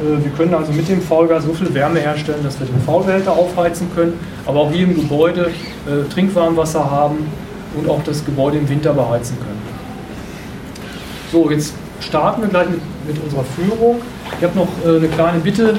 [0.00, 3.32] Äh, wir können also mit dem Vollgas so viel Wärme herstellen, dass wir den V-Behälter
[3.32, 4.14] aufheizen können,
[4.46, 5.50] aber auch hier im Gebäude
[5.86, 7.18] äh, Trinkwarmwasser haben
[7.76, 9.60] und auch das Gebäude im Winter beheizen können.
[11.30, 14.00] So, jetzt starten wir gleich mit, mit unserer Führung.
[14.38, 15.78] Ich habe noch äh, eine kleine Bitte.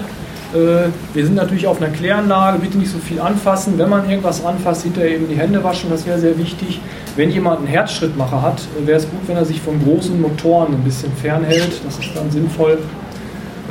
[0.54, 3.78] Wir sind natürlich auf einer Kläranlage, bitte nicht so viel anfassen.
[3.78, 6.82] Wenn man irgendwas anfasst, hinterher eben die Hände waschen, das wäre sehr wichtig.
[7.16, 10.84] Wenn jemand einen Herzschrittmacher hat, wäre es gut, wenn er sich von großen Motoren ein
[10.84, 11.80] bisschen fernhält.
[11.86, 12.80] Das ist dann sinnvoll.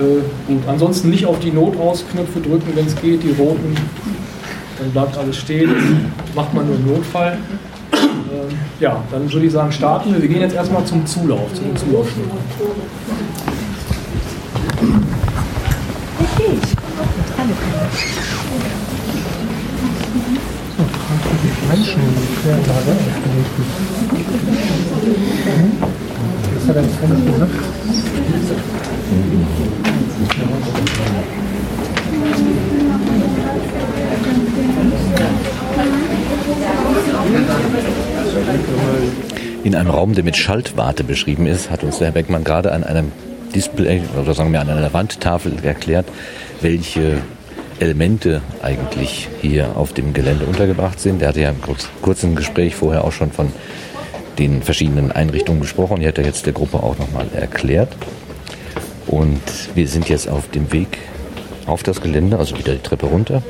[0.01, 3.77] Äh, gut, ansonsten nicht auf die Notrausknöpfe drücken, wenn es geht, die roten.
[4.79, 5.71] dann bleibt alles stehen,
[6.35, 7.37] macht man nur im Notfall.
[7.93, 10.23] Ähm, ja, dann würde ich sagen, starten wir.
[10.23, 11.77] Wir gehen jetzt erstmal zum Zulauf, zu den
[26.55, 26.99] Das hat er jetzt.
[39.63, 42.85] In einem Raum, der mit Schaltwarte beschrieben ist, hat uns der Herr Beckmann gerade an
[42.85, 43.13] einem
[43.55, 46.07] Display oder sagen wir an einer Wandtafel erklärt,
[46.61, 47.19] welche
[47.81, 51.23] Elemente eigentlich hier auf dem Gelände untergebracht sind.
[51.23, 51.61] Er hatte ja im
[52.03, 53.53] kurzen Gespräch vorher auch schon von
[54.39, 56.01] den verschiedenen Einrichtungen gesprochen.
[56.01, 57.97] Die hat er jetzt der Gruppe auch nochmal erklärt.
[59.11, 59.43] Und
[59.75, 60.99] wir sind jetzt auf dem Weg
[61.67, 63.43] auf das Gelände, also wieder die Treppe runter,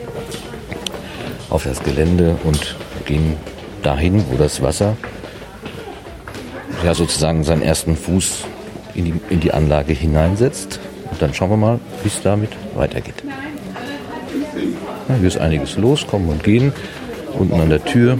[1.50, 3.36] auf das Gelände und gehen
[3.82, 4.96] dahin, wo das Wasser
[6.82, 8.44] ja sozusagen seinen ersten Fuß
[8.94, 10.80] in die, in die Anlage hineinsetzt.
[11.10, 13.22] Und dann schauen wir mal, wie es damit weitergeht.
[15.08, 16.72] Ja, hier ist einiges los, kommen und gehen.
[17.38, 18.18] Unten an der Tür.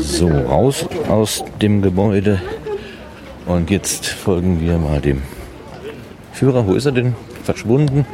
[0.00, 2.40] So, raus aus dem Gebäude.
[3.46, 5.22] Und jetzt folgen wir mal dem
[6.32, 6.66] Führer.
[6.66, 7.14] Wo ist er denn?
[7.44, 8.04] Verschwunden.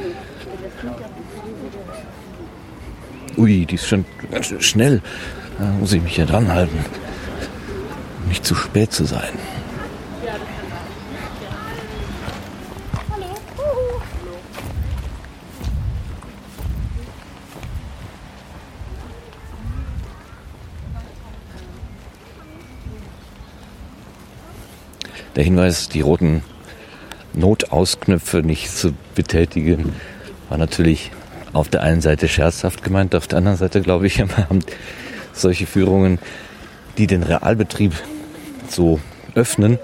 [3.38, 5.00] Ui, die ist schon ganz schnell.
[5.58, 6.84] Da muss ich mich hier dran halten.
[8.22, 9.32] Um nicht zu spät zu sein.
[25.36, 26.42] Der Hinweis, die roten
[27.34, 29.94] Notausknöpfe nicht zu betätigen,
[30.48, 31.10] war natürlich
[31.52, 34.60] auf der einen Seite scherzhaft gemeint, auf der anderen Seite glaube ich, haben
[35.32, 36.18] solche Führungen,
[36.98, 37.94] die den Realbetrieb
[38.68, 39.00] so
[39.34, 39.78] öffnen,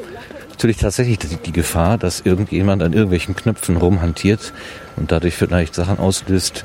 [0.51, 4.53] natürlich tatsächlich die Gefahr, dass irgendjemand an irgendwelchen Knöpfen rumhantiert
[4.97, 6.65] und dadurch vielleicht Sachen auslöst,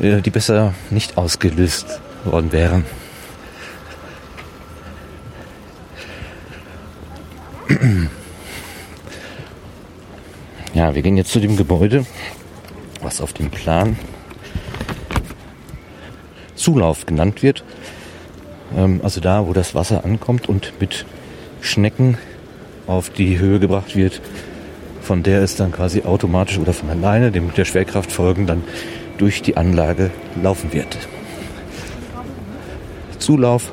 [0.00, 2.84] äh, die besser nicht ausgelöst worden wären.
[10.74, 12.06] Ja, wir gehen jetzt zu dem Gebäude,
[13.02, 13.98] was auf dem Plan
[16.54, 17.62] Zulauf genannt wird.
[18.74, 21.04] Ähm, also da, wo das Wasser ankommt und mit
[21.60, 22.16] Schnecken
[22.86, 24.22] auf die Höhe gebracht wird,
[25.02, 28.64] von der es dann quasi automatisch oder von alleine, dem der Schwerkraft folgen, dann
[29.18, 30.10] durch die Anlage
[30.42, 30.96] laufen wird.
[33.18, 33.72] Zulauf,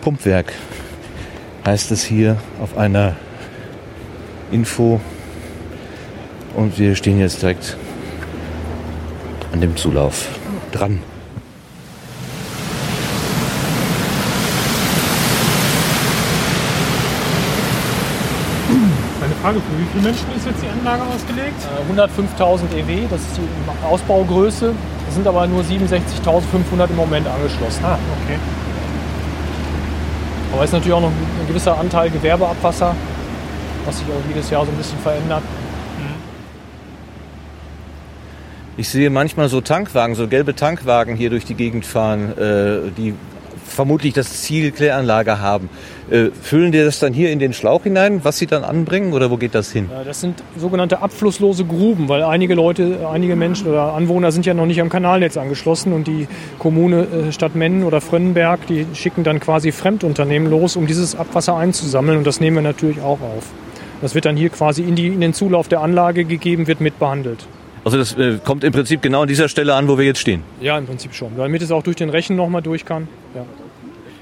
[0.00, 0.52] Pumpwerk
[1.64, 3.14] heißt es hier auf einer
[4.52, 5.00] Info.
[6.56, 7.76] Und wir stehen jetzt direkt
[9.52, 10.28] an dem Zulauf
[10.72, 11.00] dran.
[19.22, 21.54] Eine Frage, für wie viele Menschen ist jetzt die Anlage ausgelegt?
[22.38, 24.72] 105.000 EW, das ist die Ausbaugröße.
[25.08, 27.84] Es sind aber nur 67.500 im Moment angeschlossen.
[27.84, 28.38] Ah, okay.
[30.52, 32.94] Aber es ist natürlich auch noch ein gewisser Anteil Gewerbeabwasser,
[33.86, 35.42] was sich auch jedes Jahr so ein bisschen verändert.
[38.76, 43.14] Ich sehe manchmal so Tankwagen, so gelbe Tankwagen hier durch die Gegend fahren, äh, die
[43.70, 45.68] vermutlich das Ziel Kläranlage haben.
[46.10, 49.30] Äh, füllen die das dann hier in den Schlauch hinein, was sie dann anbringen oder
[49.30, 49.88] wo geht das hin?
[49.92, 54.54] Ja, das sind sogenannte abflusslose Gruben, weil einige Leute, einige Menschen oder Anwohner sind ja
[54.54, 56.26] noch nicht am Kanalnetz angeschlossen und die
[56.58, 61.56] Kommune äh, Stadt Mennen oder Frönnenberg, die schicken dann quasi Fremdunternehmen los, um dieses Abwasser
[61.56, 63.46] einzusammeln und das nehmen wir natürlich auch auf.
[64.00, 67.46] Das wird dann hier quasi in, die, in den Zulauf der Anlage gegeben, wird mitbehandelt.
[67.84, 70.42] Also das äh, kommt im Prinzip genau an dieser Stelle an, wo wir jetzt stehen.
[70.60, 71.36] Ja, im Prinzip schon.
[71.36, 73.08] Damit es auch durch den Rechen nochmal durch kann.
[73.34, 73.44] Ja.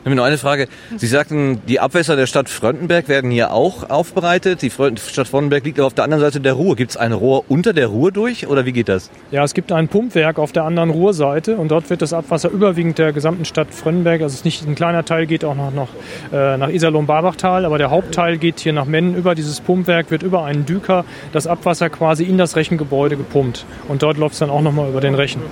[0.01, 0.69] Ich habe noch eine Frage.
[0.97, 4.63] Sie sagten, die Abwässer der Stadt Fröndenberg werden hier auch aufbereitet.
[4.63, 6.77] Die Stadt Fröndenberg liegt aber auf der anderen Seite der Ruhr.
[6.77, 9.11] Gibt es ein Rohr unter der Ruhr durch oder wie geht das?
[9.33, 12.99] Ja, es gibt ein Pumpwerk auf der anderen Ruhrseite und dort wird das Abwasser überwiegend
[12.99, 15.89] der gesamten Stadt Fröndenberg, also nicht ein kleiner Teil geht auch noch, noch
[16.33, 20.45] äh, nach Iserlohn-Barbachtal, aber der Hauptteil geht hier nach Mennen über dieses Pumpwerk, wird über
[20.45, 24.63] einen Düker das Abwasser quasi in das Rechengebäude gepumpt und dort läuft es dann auch
[24.63, 25.43] nochmal über den Rechen.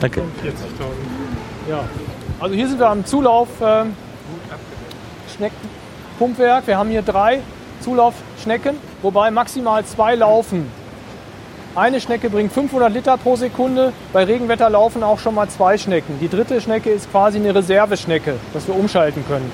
[0.00, 0.22] Danke.
[1.70, 1.84] Ja.
[2.42, 3.84] Also hier sind wir am Zulauf äh,
[5.36, 6.66] Schneckenpumpwerk.
[6.66, 7.38] Wir haben hier drei
[7.82, 10.68] Zulaufschnecken, wobei maximal zwei laufen.
[11.76, 13.92] Eine Schnecke bringt 500 Liter pro Sekunde.
[14.12, 16.18] Bei Regenwetter laufen auch schon mal zwei Schnecken.
[16.20, 19.52] Die dritte Schnecke ist quasi eine Reserveschnecke, dass wir umschalten können.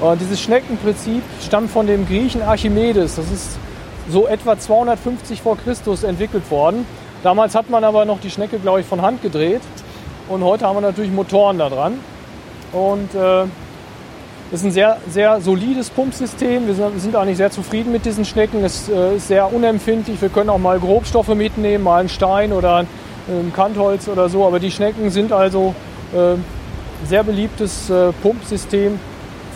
[0.00, 3.16] Und dieses Schneckenprinzip stammt von dem Griechen Archimedes.
[3.16, 3.58] Das ist
[4.08, 6.86] so etwa 250 vor Christus entwickelt worden.
[7.24, 9.62] Damals hat man aber noch die Schnecke, glaube ich, von Hand gedreht.
[10.28, 11.98] Und heute haben wir natürlich Motoren da dran.
[12.72, 13.44] Und äh,
[14.52, 16.66] ist ein sehr, sehr solides Pumpsystem.
[16.66, 18.64] Wir sind, eigentlich sehr zufrieden mit diesen Schnecken.
[18.64, 20.20] Es äh, ist sehr unempfindlich.
[20.20, 22.86] Wir können auch mal Grobstoffe mitnehmen, mal einen Stein oder ein,
[23.28, 24.44] ein Kantholz oder so.
[24.44, 25.74] Aber die Schnecken sind also
[26.12, 26.34] äh,
[27.06, 28.98] sehr beliebtes äh, Pumpsystem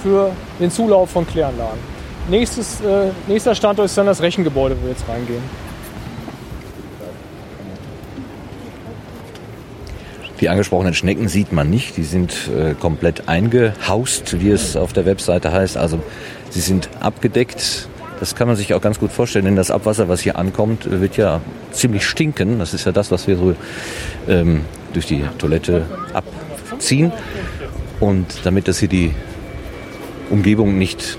[0.03, 1.81] für den Zulauf von Kläranlagen.
[2.29, 5.43] Nächstes, äh, nächster Standort ist dann das Rechengebäude, wo wir jetzt reingehen.
[10.45, 11.97] Die angesprochenen Schnecken sieht man nicht.
[11.97, 15.79] Die sind äh, komplett eingehaust, wie es auf der Webseite heißt.
[15.79, 16.01] Also
[16.51, 17.89] sie sind abgedeckt.
[18.21, 21.17] Das kann man sich auch ganz gut vorstellen, denn das Abwasser, was hier ankommt, wird
[21.17, 21.41] ja
[21.73, 22.59] ziemlich stinken.
[22.59, 23.57] Das ist ja das, was wir so
[24.29, 27.11] ähm, durch die Toilette abziehen.
[27.99, 29.13] Und damit das hier die
[30.29, 31.17] Umgebung nicht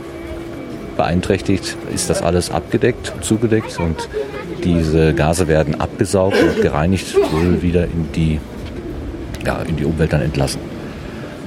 [0.98, 4.08] beeinträchtigt, ist das alles abgedeckt, zugedeckt und
[4.64, 8.40] diese Gase werden abgesaugt und gereinigt wohl wieder in die,
[9.46, 10.60] ja, in die Umwelt dann entlassen.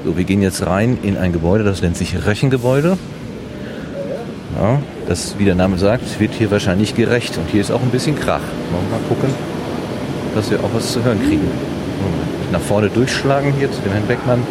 [0.05, 2.97] So, wir gehen jetzt rein in ein Gebäude, das nennt sich Rechengebäude.
[4.61, 7.37] Ja, das, wie der Name sagt, wird hier wahrscheinlich gerecht.
[7.37, 8.41] Und hier ist auch ein bisschen Krach.
[8.41, 9.31] Mal gucken,
[10.35, 11.49] dass wir auch was zu hören kriegen.
[12.51, 14.43] Nach vorne durchschlagen hier zu dem Herrn Beckmann,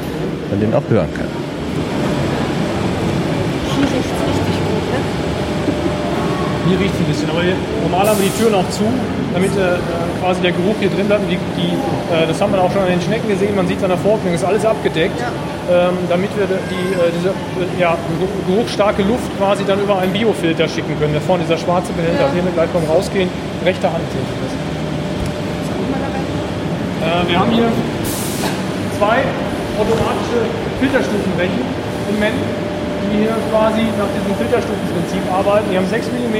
[0.49, 1.27] man den auch hören kann.
[6.67, 7.41] Hier riecht es ein bisschen, aber
[7.81, 8.83] normal haben wir die Türen auch zu,
[9.37, 9.77] damit äh,
[10.19, 11.29] quasi der Geruch hier drin bleibt.
[11.29, 11.73] Die, die,
[12.09, 13.99] äh, das haben wir auch schon an den Schnecken gesehen, man sieht es an der
[13.99, 15.29] Vorklung, ist alles abgedeckt, ja.
[15.89, 17.29] ähm, damit wir die, äh, diese
[17.79, 17.95] ja,
[18.47, 21.13] geruchsstarke Luft quasi dann über einen Biofilter schicken können.
[21.13, 22.33] Da vorne dieser schwarze Behälter, ja.
[22.33, 23.29] hier gleich beim Rausgehen,
[23.63, 24.53] rechte Hand sehen Sie das.
[27.05, 27.69] Äh, wir haben hier
[28.97, 29.21] zwei
[29.77, 30.49] automatische
[30.81, 31.61] Filterstufenrechen
[32.09, 32.35] im Moment
[33.03, 35.69] die hier quasi nach diesem Filterstufenprinzip arbeiten.
[35.71, 36.37] Die haben 6 mm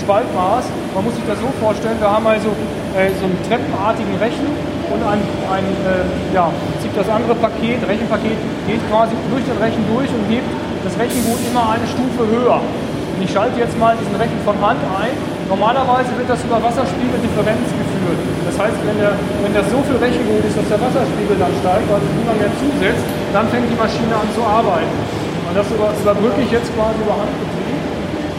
[0.00, 0.64] Spaltmaß.
[0.94, 2.50] Man muss sich das so vorstellen, wir haben also
[2.98, 4.48] äh, so einen treppenartigen Rechen
[4.92, 6.52] und ein, ein äh, ja,
[6.94, 8.36] das andere Paket, Rechenpaket,
[8.68, 10.44] geht quasi durch den Rechen durch und hebt
[10.84, 12.60] das Rechengut immer eine Stufe höher.
[12.60, 15.14] Und ich schalte jetzt mal diesen Rechen von Hand ein.
[15.48, 18.20] Normalerweise wird das über Wasserspiegeldifferenz geführt.
[18.48, 21.86] Das heißt, wenn, der, wenn das so viel Rechengut ist, dass der Wasserspiegel dann steigt,
[21.88, 25.21] weil es immer mehr zusetzt, dann fängt die Maschine an zu arbeiten.
[25.52, 27.84] Und das über, überbrücke ich jetzt quasi über Handbetrieb.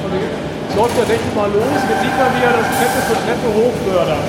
[0.02, 1.62] Und jetzt läuft der Rechen mal los.
[1.86, 4.26] Jetzt sieht man, wie er das Treppe für Treppe hochfördert.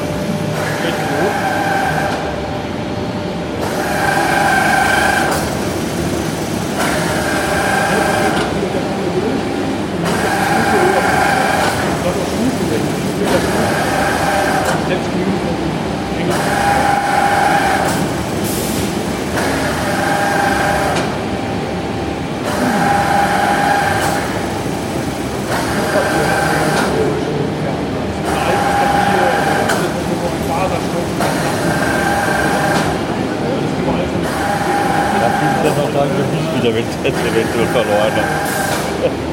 [36.70, 38.12] Eventuell verloren.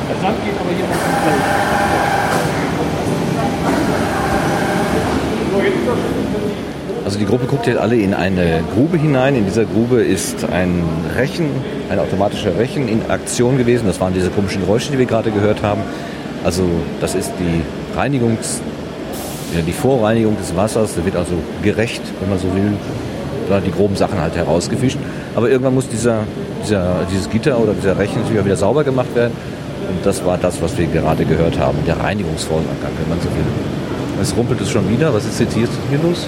[0.10, 1.02] Der Sand geht aber hier noch
[7.04, 9.36] Also die Gruppe guckt jetzt alle in eine Grube hinein.
[9.36, 10.84] In dieser Grube ist ein
[11.18, 11.50] Rechen,
[11.90, 13.88] ein automatischer Rechen in Aktion gewesen.
[13.88, 15.82] Das waren diese komischen Geräusche, die wir gerade gehört haben.
[16.44, 16.64] Also
[17.02, 18.62] das ist die Reinigungs,
[19.54, 20.96] ja, die Vorreinigung des Wassers.
[20.96, 22.74] Da wird also gerecht, wenn man so will,
[23.50, 24.98] da die groben Sachen halt herausgefischt.
[25.36, 26.20] Aber irgendwann muss dieser
[26.64, 29.34] dieser, dieses Gitter oder dieser Rechen wieder sauber gemacht werden.
[29.90, 33.46] Und das war das, was wir gerade gehört haben, der Reinigungsvorgang, wenn man so will.
[34.22, 35.14] Es rumpelt es schon wieder.
[35.14, 36.28] Was ist jetzt hier, hier los?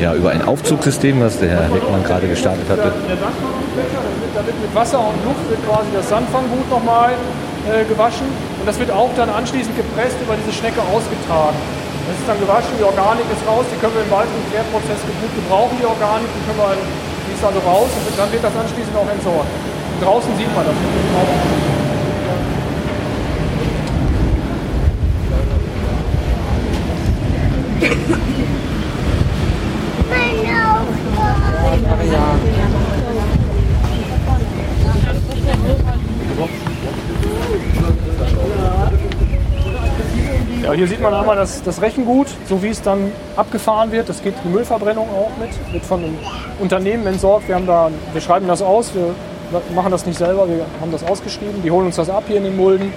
[0.00, 2.90] Ja, über ein Aufzugssystem, was der Herr Heckmann gerade gestartet hatte.
[3.06, 4.00] Der Sandfangfächer,
[4.34, 7.12] da wird mit Wasser und Luft wird quasi das Sandfanggut nochmal
[7.68, 8.26] äh, gewaschen
[8.58, 11.56] und das wird auch dann anschließend gepresst über diese Schnecke ausgetragen.
[12.06, 15.34] Das ist dann gewaschen, die Organik ist raus, die können wir im weiteren Klärprozess gut
[15.34, 18.96] gebrauchen, die Organik, die, können wir, die ist also raus und dann wird das anschließend
[18.96, 19.46] auch entsorgt.
[19.46, 20.74] Und draußen sieht man das.
[30.08, 30.42] Meine
[40.62, 44.10] Ja, hier sieht man einmal das, das Rechengut, so wie es dann abgefahren wird.
[44.10, 46.18] Das geht die Müllverbrennung auch mit, wird von einem
[46.58, 47.48] Unternehmen entsorgt.
[47.48, 49.14] Wir, haben da, wir schreiben das aus, wir
[49.74, 51.62] machen das nicht selber, wir haben das ausgeschrieben.
[51.62, 52.92] Die holen uns das ab hier in den Mulden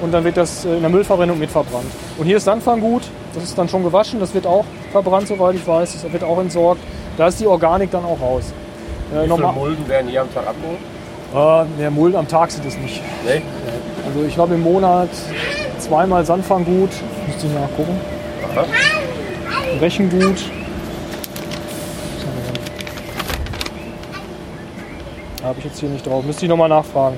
[0.00, 1.86] und dann wird das in der Müllverbrennung mit verbrannt.
[2.18, 3.02] Und hier ist Sandfanggut,
[3.34, 6.40] das ist dann schon gewaschen, das wird auch verbrannt, soweit ich weiß, das wird auch
[6.40, 6.80] entsorgt.
[7.16, 8.52] Da ist die Organik dann auch raus.
[9.12, 11.68] Äh, Wie viele Mulden werden hier am Tag abgeholt?
[11.68, 13.00] Äh, mehr Mulden am Tag sind es nicht.
[13.24, 13.42] Nee?
[14.04, 15.10] Also ich glaube im Monat
[15.84, 16.90] zweimal Sandfanggut,
[17.26, 17.98] müsste ich nachgucken.
[19.80, 20.42] Rechengut.
[25.42, 26.24] Habe ich jetzt hier nicht drauf.
[26.24, 27.16] Müsste ich nochmal nachfragen.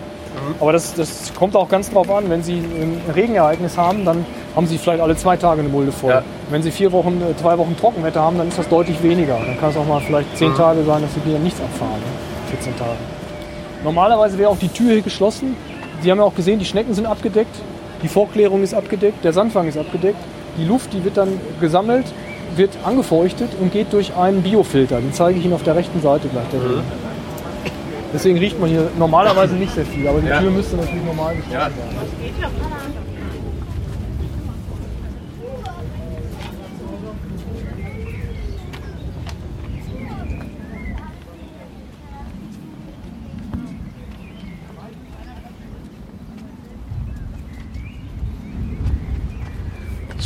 [0.61, 2.29] Aber das, das kommt auch ganz drauf an.
[2.29, 6.11] Wenn Sie ein Regenereignis haben, dann haben Sie vielleicht alle zwei Tage eine Mulde voll.
[6.11, 6.23] Ja.
[6.51, 9.39] Wenn Sie vier Wochen, äh, zwei Wochen Trockenwetter haben, dann ist das deutlich weniger.
[9.39, 12.01] Dann kann es auch mal vielleicht zehn Tage sein, dass Sie wieder nichts abfahren.
[12.01, 12.51] Ne?
[12.51, 12.91] 14 Tage.
[13.85, 15.57] Normalerweise wäre auch die Tür hier geschlossen.
[16.03, 17.57] Sie haben ja auch gesehen, die Schnecken sind abgedeckt,
[18.03, 20.19] die Vorklärung ist abgedeckt, der Sandfang ist abgedeckt.
[20.59, 22.07] Die Luft, die wird dann gesammelt,
[22.57, 25.01] wird angefeuchtet und geht durch einen Biofilter.
[25.01, 26.47] Den zeige ich Ihnen auf der rechten Seite gleich.
[26.53, 26.83] Der Regel.
[28.15, 30.41] Deswegen riecht man hier normalerweise nicht sehr viel, aber die Ja.
[30.41, 33.06] Tür müsste natürlich normal geschlossen sein.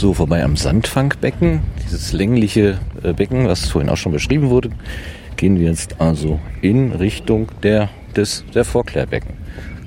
[0.01, 4.71] So, vorbei am Sandfangbecken, dieses längliche äh, Becken, was vorhin auch schon beschrieben wurde,
[5.37, 9.35] gehen wir jetzt also in Richtung der, des, der Vorklärbecken.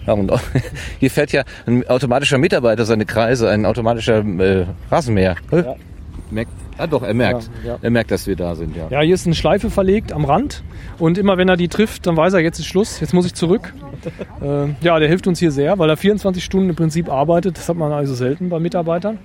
[0.06, 0.40] Ja, und auch,
[1.00, 5.36] hier fährt ja ein automatischer Mitarbeiter seine Kreise, ein automatischer äh, Rasenmäher.
[5.52, 5.76] Äh, Ja.
[6.30, 7.50] Merkt, ah doch, er merkt.
[7.64, 7.78] Ja, ja.
[7.82, 8.88] Er merkt, dass wir da sind, ja.
[8.92, 10.64] Ja, hier ist eine Schleife verlegt am Rand
[11.00, 13.34] und immer wenn er die trifft, dann weiß er, jetzt ist Schluss, jetzt muss ich
[13.34, 13.74] zurück.
[14.44, 17.58] äh, ja, der hilft uns hier sehr, weil er 24 Stunden im Prinzip arbeitet.
[17.58, 19.18] Das hat man also selten bei Mitarbeitern.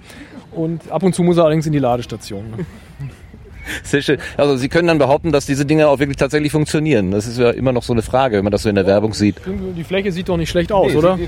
[0.58, 2.50] Und ab und zu muss er allerdings in die Ladestation.
[2.50, 2.56] ne?
[3.84, 4.18] Sehr schön.
[4.36, 7.10] Also Sie können dann behaupten, dass diese Dinge auch wirklich tatsächlich funktionieren.
[7.10, 9.12] Das ist ja immer noch so eine Frage, wenn man das so in der Werbung
[9.12, 9.36] sieht.
[9.76, 11.18] Die Fläche sieht doch nicht schlecht aus, oder?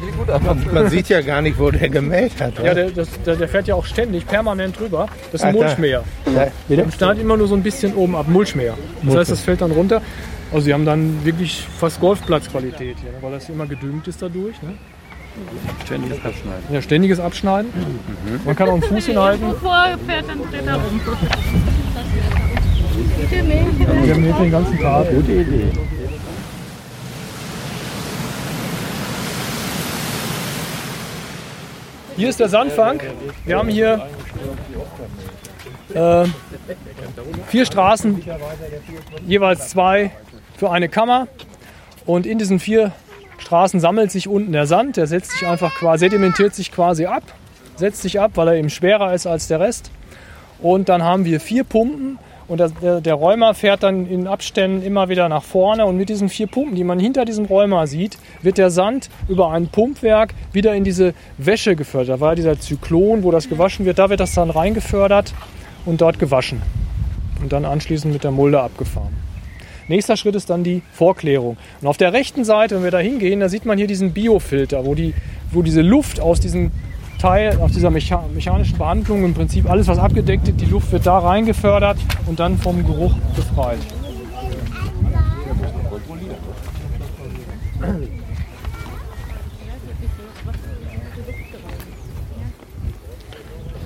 [0.73, 2.57] Man sieht ja gar nicht, wo der gemäht hat.
[2.57, 2.75] Ja, oder?
[2.75, 5.07] der, das, der, der fährt ja auch ständig permanent drüber.
[5.33, 5.55] Das ist ein.
[5.55, 6.03] Mulchmäher.
[6.35, 6.83] Ja.
[6.83, 8.27] Und schneidet immer nur so ein bisschen oben ab.
[8.27, 8.75] Mulchmäher.
[9.03, 10.01] Das heißt, das fällt dann runter.
[10.51, 13.19] Also sie haben dann wirklich fast Golfplatzqualität hier, ne?
[13.21, 14.61] weil das immer gedüngt ist dadurch.
[14.63, 14.75] Ne?
[15.85, 16.65] Ständiges Abschneiden.
[16.71, 17.73] Ja, ständiges Abschneiden.
[18.45, 19.55] Man kann auch einen Fuß hinhalten.
[19.57, 21.01] vorfährt, dann dreht er um.
[24.05, 25.11] Wir mäht den ganzen Tag.
[25.11, 25.73] Gute Idee.
[32.17, 33.01] Hier ist der Sandfang.
[33.47, 34.07] Wir haben hier
[35.95, 36.25] äh,
[37.47, 38.23] vier Straßen,
[39.27, 40.11] jeweils zwei
[40.57, 41.29] für eine Kammer.
[42.05, 42.93] Und in diesen vier
[43.41, 44.97] Straßen sammelt sich unten der Sand.
[44.97, 47.23] Der setzt sich einfach quasi, sedimentiert sich quasi ab,
[47.77, 49.91] setzt sich ab, weil er eben schwerer ist als der Rest.
[50.61, 52.19] Und dann haben wir vier Pumpen
[52.51, 56.29] und der, der Räumer fährt dann in Abständen immer wieder nach vorne und mit diesen
[56.29, 60.75] vier Pumpen, die man hinter diesem Räumer sieht, wird der Sand über ein Pumpwerk wieder
[60.75, 62.17] in diese Wäsche gefördert.
[62.17, 65.33] Da war dieser Zyklon, wo das gewaschen wird, da wird das dann reingefördert
[65.87, 66.61] und dort gewaschen
[67.41, 69.30] und dann anschließend mit der Mulde abgefahren.
[69.91, 71.57] Nächster Schritt ist dann die Vorklärung.
[71.81, 74.87] Und auf der rechten Seite, wenn wir da hingehen, da sieht man hier diesen Biofilter,
[74.87, 75.15] wo, die,
[75.51, 76.71] wo diese Luft aus diesem
[77.19, 81.07] Teil, aus dieser mecha mechanischen Behandlung im Prinzip alles, was abgedeckt ist, die Luft wird
[81.07, 83.81] da reingefördert und dann vom Geruch befreit.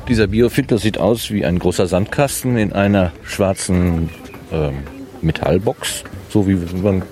[0.07, 4.11] Dieser Biofilter sieht aus wie ein großer Sandkasten in einer schwarzen
[4.53, 4.83] ähm,
[5.25, 7.03] Metallbox, so wie man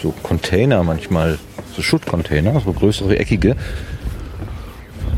[0.00, 1.38] so Container manchmal,
[1.74, 3.56] so Schuttcontainer, so größere eckige.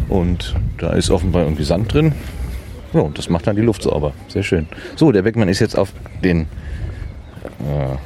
[0.09, 2.13] Und da ist offenbar irgendwie Sand drin.
[2.93, 4.13] Ja, und das macht dann die Luft sauber.
[4.29, 4.69] Sehr schön.
[4.97, 6.43] So, der Beckmann ist jetzt auf den
[7.61, 7.97] äh,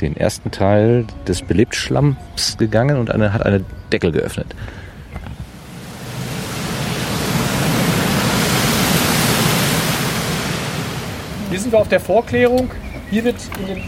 [0.00, 4.54] den ersten Teil des Belebtschlamms gegangen und eine, hat eine Deckel geöffnet.
[11.60, 12.70] Hier sind wir auf der Vorklärung.
[13.10, 13.82] Hier wird in dem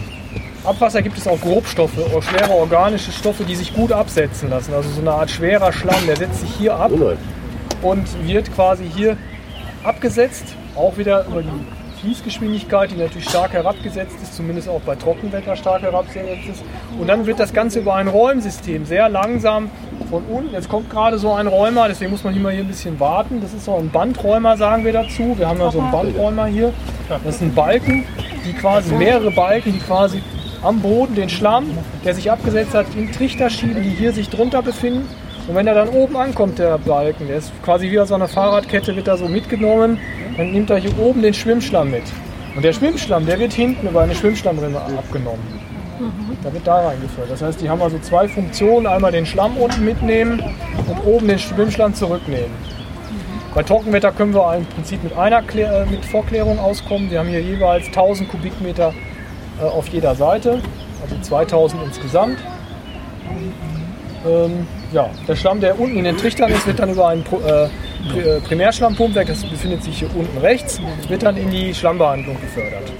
[0.63, 4.75] Abwasser gibt es auch Grobstoffe, auch schwere organische Stoffe, die sich gut absetzen lassen.
[4.75, 6.93] Also so eine Art schwerer Schlamm, der setzt sich hier ab
[7.81, 9.17] und wird quasi hier
[9.85, 10.45] abgesetzt.
[10.77, 11.49] Auch wieder über die
[12.03, 16.63] Fließgeschwindigkeit, die natürlich stark herabgesetzt ist, zumindest auch bei Trockenwetter stark herabgesetzt ist.
[16.99, 19.71] Und dann wird das Ganze über ein Räumsystem sehr langsam
[20.11, 20.53] von unten.
[20.53, 23.41] Jetzt kommt gerade so ein Räumer, deswegen muss man hier mal hier ein bisschen warten.
[23.41, 25.39] Das ist so ein Bandräumer, sagen wir dazu.
[25.39, 26.73] Wir haben ja so einen Bandräumer hier.
[27.23, 28.05] Das sind Balken,
[28.45, 30.23] die quasi mehrere Balken, die quasi
[30.61, 31.67] am Boden den Schlamm,
[32.05, 35.09] der sich abgesetzt hat, in Trichter schieben, die hier sich drunter befinden.
[35.49, 38.95] Und wenn er dann oben ankommt, der Balken, der ist quasi wie aus einer Fahrradkette,
[38.95, 39.99] wird da so mitgenommen,
[40.37, 42.05] dann nimmt er hier oben den Schwimmschlamm mit.
[42.55, 45.43] Und der Schwimmschlamm, der wird hinten über eine Schwimmschlammrinne abgenommen.
[46.43, 47.31] Da wird da reingeführt.
[47.31, 48.87] Das heißt, die haben also zwei Funktionen.
[48.87, 50.43] Einmal den Schlamm unten mitnehmen
[50.89, 52.51] und oben den Schwimmschlamm zurücknehmen.
[53.55, 57.11] Bei Trockenwetter können wir im Prinzip mit einer Klär, äh, mit Vorklärung auskommen.
[57.11, 58.95] Wir haben hier jeweils 1000 Kubikmeter
[59.61, 60.61] äh, auf jeder Seite,
[61.03, 62.39] also 2000 insgesamt.
[64.25, 67.65] Ähm, ja, der Schlamm, der unten in den Trichtern ist, wird dann über ein äh,
[67.65, 72.93] äh, Primärschlammpumpwerk, das befindet sich hier unten rechts, wird dann in die Schlammbehandlung gefördert.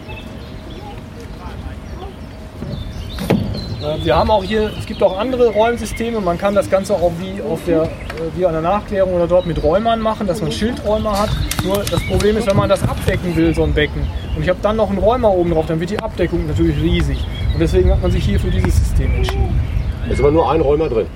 [3.83, 7.13] Äh, Wir haben auch hier, es gibt auch andere Räumsysteme, man kann das Ganze auch
[7.21, 7.89] wie, auf der, äh,
[8.35, 11.31] wie an der Nachklärung oder dort mit Räumern machen, dass man Schildräumer hat.
[11.63, 14.03] Nur das Problem ist, wenn man das abdecken will, so ein Becken,
[14.35, 17.19] und ich habe dann noch einen Räumer oben drauf, dann wird die Abdeckung natürlich riesig.
[17.53, 19.61] Und deswegen hat man sich hier für dieses System entschieden.
[20.07, 21.07] Da ist aber nur ein Räumer drin.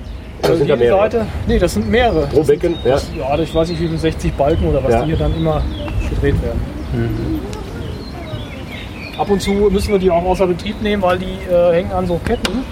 [0.41, 0.99] Da Also sind jede mehrere.
[1.01, 2.27] Seite, nee, das sind mehrere.
[2.27, 2.97] Pro Becken, ja.
[3.17, 5.01] Ja, ich weiß nicht, wie viele 60 Balken oder was Ja.
[5.01, 5.61] die hier dann immer
[6.09, 6.61] gedreht werden.
[9.17, 12.05] Ab und zu müssen wir die auch außer Betrieb nehmen, weil die äh, hängen an
[12.05, 12.63] so Ketten.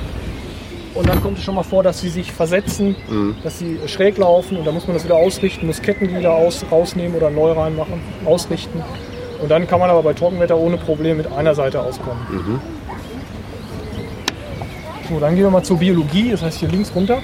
[0.94, 2.96] Und dann kommt es schon mal vor, dass sie sich versetzen,
[3.44, 7.18] dass sie schräg laufen und dann muss man das wieder ausrichten, muss Kettenglieder aus, rausnehmen
[7.18, 8.82] oder neu reinmachen, ausrichten.
[9.42, 12.62] Und dann kann man aber bei Trockenwetter ohne Probleme mit einer Seite auskommen.
[15.10, 17.22] So, dann gehen wir mal zur Biologie, das heißt hier links runter.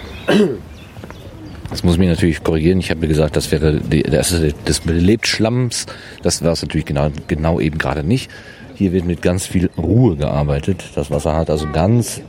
[1.71, 2.79] Das muss ich mich natürlich korrigieren.
[2.79, 4.29] Ich habe mir gesagt, das wäre die, das
[4.67, 5.87] des Belebtschlamms.
[6.21, 8.29] Das war es natürlich genau, genau eben gerade nicht.
[8.75, 10.83] Hier wird mit ganz viel Ruhe gearbeitet.
[10.95, 12.21] Das Wasser hat also ganz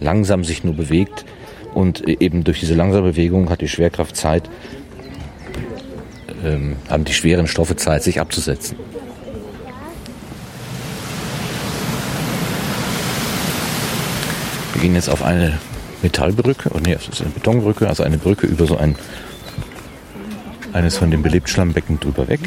[0.00, 1.24] langsam sich nur bewegt
[1.74, 4.50] und eben durch diese langsame Bewegung hat die Schwerkraft Zeit,
[6.44, 8.76] ähm, haben die schweren Stoffe Zeit, sich abzusetzen.
[14.78, 15.58] Wir gehen jetzt auf eine
[16.02, 18.94] Metallbrücke, oh nee, es ist eine Betonbrücke, also eine Brücke über so ein
[20.72, 22.38] eines von den Belebtschlammbecken drüber weg.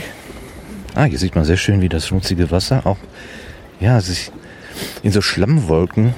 [0.95, 2.95] Ah, hier sieht man sehr schön, wie das schmutzige Wasser auch
[3.81, 4.31] ja, sich
[5.03, 6.15] in so Schlammwolken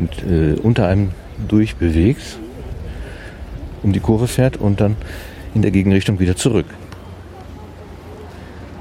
[0.00, 1.12] und, äh, unter einem
[1.46, 2.40] durchbewegt,
[3.84, 4.96] um die Kurve fährt und dann
[5.54, 6.66] in der Gegenrichtung wieder zurück.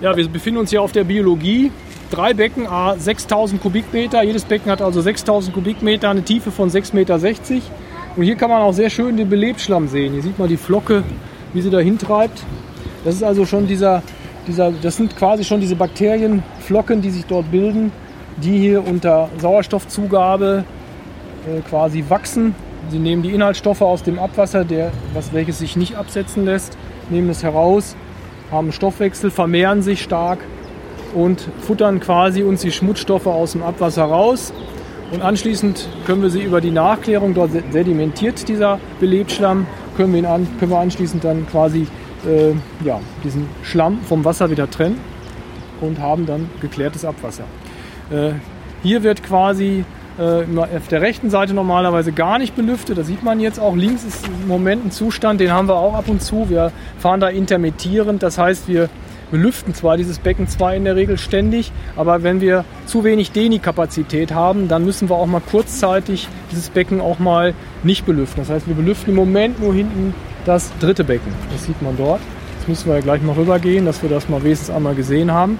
[0.01, 1.69] Ja, wir befinden uns hier auf der Biologie.
[2.13, 4.21] Drei Becken, a 6000 Kubikmeter.
[4.21, 7.15] Jedes Becken hat also 6000 Kubikmeter, eine Tiefe von 6,60 Meter.
[8.15, 10.13] Und hier kann man auch sehr schön den Belebschlamm sehen.
[10.13, 11.03] Hier sieht man die Flocke,
[11.53, 12.43] wie sie dahin treibt.
[13.03, 14.03] Das ist also schon dieser,
[14.45, 17.91] dieser, das sind quasi schon diese Bakterienflocken, die sich dort bilden,
[18.37, 20.65] die hier unter Sauerstoffzugabe
[21.47, 22.53] äh, quasi wachsen.
[22.89, 26.77] Sie nehmen die Inhaltsstoffe aus dem Abwasser, der, was, welches sich nicht absetzen lässt,
[27.09, 27.95] nehmen es heraus,
[28.51, 30.37] haben Stoffwechsel, vermehren sich stark
[31.13, 34.53] und futtern quasi uns die Schmutzstoffe aus dem Abwasser raus.
[35.11, 40.25] Und anschließend können wir sie über die Nachklärung, dort sedimentiert dieser Belebschlamm, können wir, ihn
[40.25, 41.87] an, können wir anschließend dann quasi
[42.25, 42.53] äh,
[42.83, 44.99] ja, diesen Schlamm vom Wasser wieder trennen
[45.81, 47.43] und haben dann geklärtes Abwasser.
[48.09, 48.31] Äh,
[48.81, 49.85] hier wird quasi
[50.17, 52.97] äh, auf der rechten Seite normalerweise gar nicht belüftet.
[52.97, 53.75] Das sieht man jetzt auch.
[53.75, 56.49] Links ist im Moment ein Zustand, den haben wir auch ab und zu.
[56.49, 58.21] Wir fahren da intermittierend.
[58.23, 58.89] Das heißt, wir
[59.31, 64.33] belüften zwar dieses Becken zwar in der Regel ständig, aber wenn wir zu wenig Deni-Kapazität
[64.33, 67.53] haben, dann müssen wir auch mal kurzzeitig dieses Becken auch mal
[67.83, 68.41] nicht belüften.
[68.41, 70.13] Das heißt, wir belüften im Moment nur hinten
[70.45, 71.31] das dritte Becken.
[71.51, 72.21] Das sieht man dort.
[72.59, 75.59] Jetzt müssen wir ja gleich mal rübergehen, dass wir das mal wenigstens einmal gesehen haben.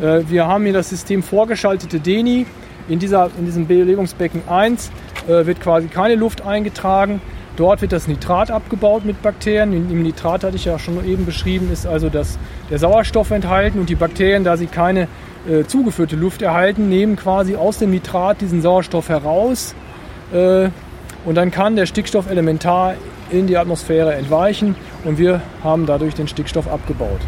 [0.00, 2.46] Äh, Wir haben hier das System vorgeschaltete Deni.
[2.88, 4.90] In, dieser, in diesem Belebungsbecken 1
[5.28, 7.20] äh, wird quasi keine Luft eingetragen.
[7.60, 9.74] Dort wird das Nitrat abgebaut mit Bakterien.
[9.74, 12.38] Im Nitrat hatte ich ja schon eben beschrieben, ist also das,
[12.70, 15.08] der Sauerstoff enthalten und die Bakterien, da sie keine
[15.46, 19.74] äh, zugeführte Luft erhalten, nehmen quasi aus dem Nitrat diesen Sauerstoff heraus
[20.32, 20.70] äh,
[21.26, 22.94] und dann kann der Stickstoff elementar
[23.28, 27.20] in die Atmosphäre entweichen und wir haben dadurch den Stickstoff abgebaut,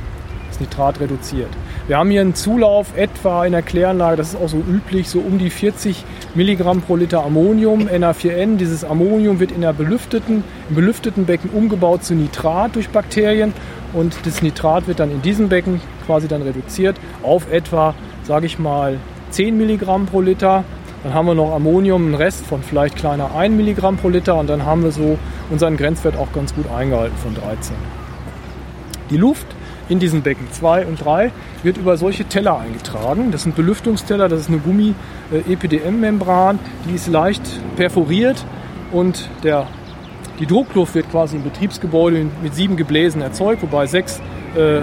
[0.49, 1.51] das Nitrat reduziert.
[1.89, 5.19] Wir haben hier einen Zulauf etwa in der Kläranlage, das ist auch so üblich, so
[5.19, 6.05] um die 40
[6.37, 8.57] Milligramm pro Liter Ammonium, Na4N.
[8.57, 13.53] Dieses Ammonium wird in der belüfteten, im belüfteten Becken umgebaut zu Nitrat durch Bakterien
[13.95, 18.61] und das Nitrat wird dann in diesem Becken quasi dann reduziert auf etwa, sage ich
[18.61, 18.99] mal,
[19.31, 20.63] 10 Milligramm pro Liter.
[21.03, 24.49] Dann haben wir noch Ammonium, einen Rest von vielleicht kleiner 1 Milligramm pro Liter und
[24.49, 25.19] dann haben wir so
[25.51, 27.75] unseren Grenzwert auch ganz gut eingehalten von 13.
[29.11, 29.47] Die Luft
[29.93, 31.31] in diesen Becken 2 und 3
[31.63, 33.31] wird über solche Teller eingetragen.
[33.31, 37.43] Das sind Belüftungsteller, das ist eine Gummi-EPDM-Membran, die ist leicht
[37.77, 38.43] perforiert
[38.91, 39.67] und der,
[40.41, 44.21] die Druckluft wird quasi im Betriebsgebäude mit sieben Gebläsen erzeugt, wobei sechs
[44.57, 44.81] äh,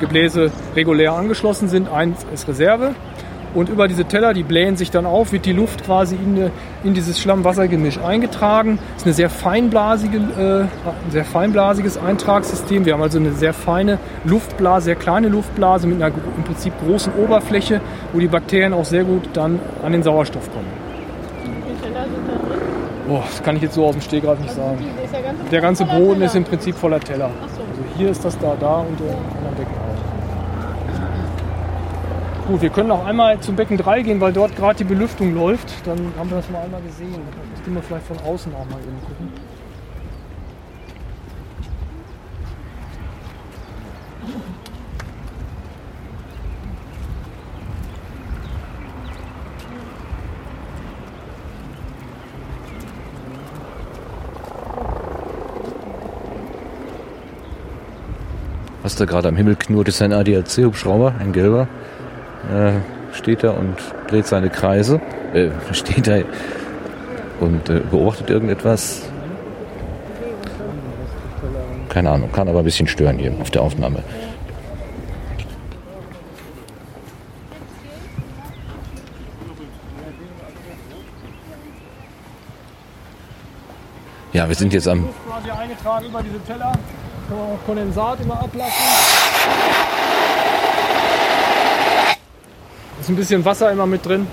[0.00, 2.96] Gebläse regulär angeschlossen sind, eins ist Reserve.
[3.54, 6.50] Und über diese Teller, die blähen sich dann auf, wird die Luft quasi in,
[6.82, 8.80] in dieses Schlamm-Wasser-Gemisch eingetragen.
[8.94, 12.84] Das ist eine sehr feinblasige, äh, ein sehr feinblasiges Eintragssystem.
[12.84, 17.12] Wir haben also eine sehr feine Luftblase, sehr kleine Luftblase mit einer im Prinzip großen
[17.14, 17.80] Oberfläche,
[18.12, 20.66] wo die Bakterien auch sehr gut dann an den Sauerstoff kommen.
[23.06, 24.78] Boah, das kann ich jetzt so aus dem Stegreif nicht sagen.
[25.04, 25.12] Ist
[25.52, 27.30] der ganze, Der Boden ist im Prinzip voller Teller.
[27.42, 27.62] Also
[27.96, 29.93] hier ist das da, da und der anderen Becken auch.
[32.46, 35.86] Gut, wir können auch einmal zum Becken 3 gehen, weil dort gerade die Belüftung läuft.
[35.86, 37.14] Dann haben wir das mal einmal gesehen.
[37.54, 39.32] Das gehen wir vielleicht von außen auch mal eben gucken.
[58.82, 61.68] Was da gerade am Himmel knurrt, ist ein ADAC-Hubschrauber, ein gelber.
[62.52, 62.72] Äh,
[63.14, 63.76] steht da und
[64.08, 65.00] dreht seine Kreise.
[65.32, 66.18] Äh, steht da
[67.40, 69.02] und äh, beobachtet irgendetwas.
[71.88, 74.02] Keine Ahnung, kann aber ein bisschen stören hier auf der Aufnahme.
[84.32, 86.72] Ja, wir sind jetzt am quasi eingetragen über diese Teller.
[87.28, 89.83] Kann man auch Kondensat immer ablassen.
[93.04, 94.26] Ist ein bisschen Wasser immer mit drin.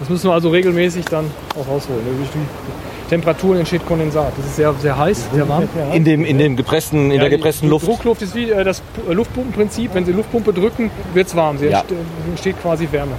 [0.00, 2.00] Das müssen wir also regelmäßig dann auch rausholen.
[2.16, 4.32] Durch die Temperaturen entsteht Kondensat.
[4.34, 5.68] Das ist sehr, sehr heiß, sehr warm.
[5.92, 7.86] in dem, in dem gepressten, in der die gepressten Luft.
[7.86, 9.90] Druckluft ist wie äh, das P- Luftpumpenprinzip.
[9.92, 11.58] Wenn Sie Luftpumpe drücken, wird es warm.
[11.58, 11.80] Sie Ja.
[11.80, 11.96] entste-
[12.30, 13.12] entsteht quasi Wärme.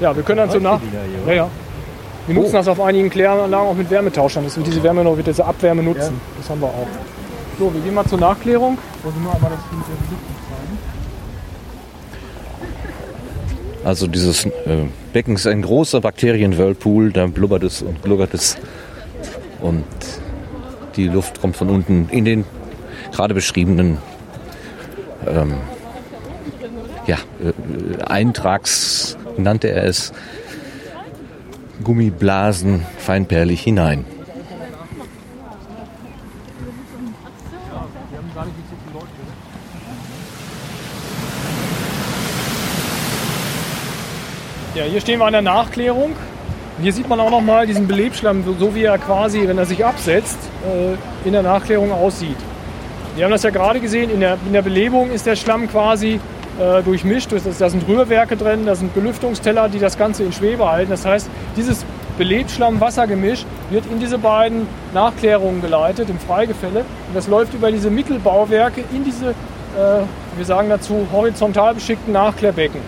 [0.00, 0.78] Ja, wir können dann so nach.
[1.26, 1.48] Ja, ja.
[2.26, 5.32] Wir nutzen das auf einigen Kläranlagen auch mit Wärmetauschern, dass wir diese Wärme noch wieder
[5.32, 6.20] diese Abwärme nutzen.
[6.36, 6.86] Das haben wir auch.
[7.58, 8.76] So, wir gehen mal zur Nachklärung.
[9.02, 10.78] Also nur einmal das mit der Luft zeigen.
[13.88, 14.50] Also dieses äh,
[15.14, 18.58] Becken ist ein großer Bakterien-Whirlpool, da blubbert es und gluckert es.
[19.62, 19.86] Und
[20.96, 22.44] die Luft kommt von unten in den
[23.12, 23.96] gerade beschriebenen
[25.26, 25.54] ähm,
[27.06, 30.12] ja, äh, Eintrags, nannte er es,
[31.82, 34.04] Gummiblasen feinperlig hinein.
[44.88, 46.12] Hier stehen wir an der Nachklärung.
[46.80, 50.38] Hier sieht man auch nochmal diesen Belebschlamm, so- wie er quasi, wenn er sich absetzt,
[50.64, 52.36] äh, in der Nachklärung aussieht.
[53.16, 56.20] Wir haben das ja gerade gesehen, in der, in der Belebung ist der Schlamm quasi
[56.60, 57.30] äh, durchmischt.
[57.32, 60.90] Da da sind Rührwerke drin, da sind Belüftungsteller, die das Ganze in Schwebe halten.
[60.90, 61.84] Das heißt, dieses
[62.16, 66.80] Belebschlamm-Wassergemisch wird in diese beiden Nachklärungen geleitet, im Freigefälle.
[66.80, 70.02] Und das läuft über diese Mittelbauwerke in diese, äh,
[70.36, 72.80] wir sagen dazu, horizontal beschickten Nachklärbecken.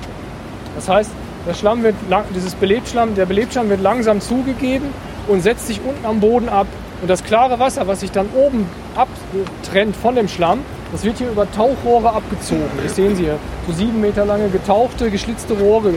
[0.74, 1.10] Das heißt,
[1.46, 4.86] der Schlamm wird lang, dieses Belebschlamm, der Belebschlamm wird langsam zugegeben
[5.28, 6.66] und setzt sich unten am Boden ab.
[7.00, 10.60] Und das klare Wasser, was sich dann oben abtrennt von dem Schlamm,
[10.92, 12.68] das wird hier über Tauchrohre abgezogen.
[12.82, 13.38] Das sehen Sie hier.
[13.66, 15.94] So sieben Meter lange getauchte, geschlitzte Rohre.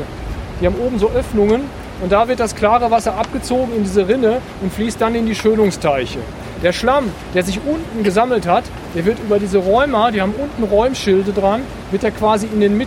[0.61, 1.61] Die haben oben so Öffnungen
[2.01, 5.35] und da wird das klare Wasser abgezogen in diese Rinne und fließt dann in die
[5.35, 6.19] Schönungsteiche.
[6.61, 8.63] Der Schlamm, der sich unten gesammelt hat,
[8.95, 12.77] der wird über diese Räumer, die haben unten Räumschilde dran, wird er quasi in den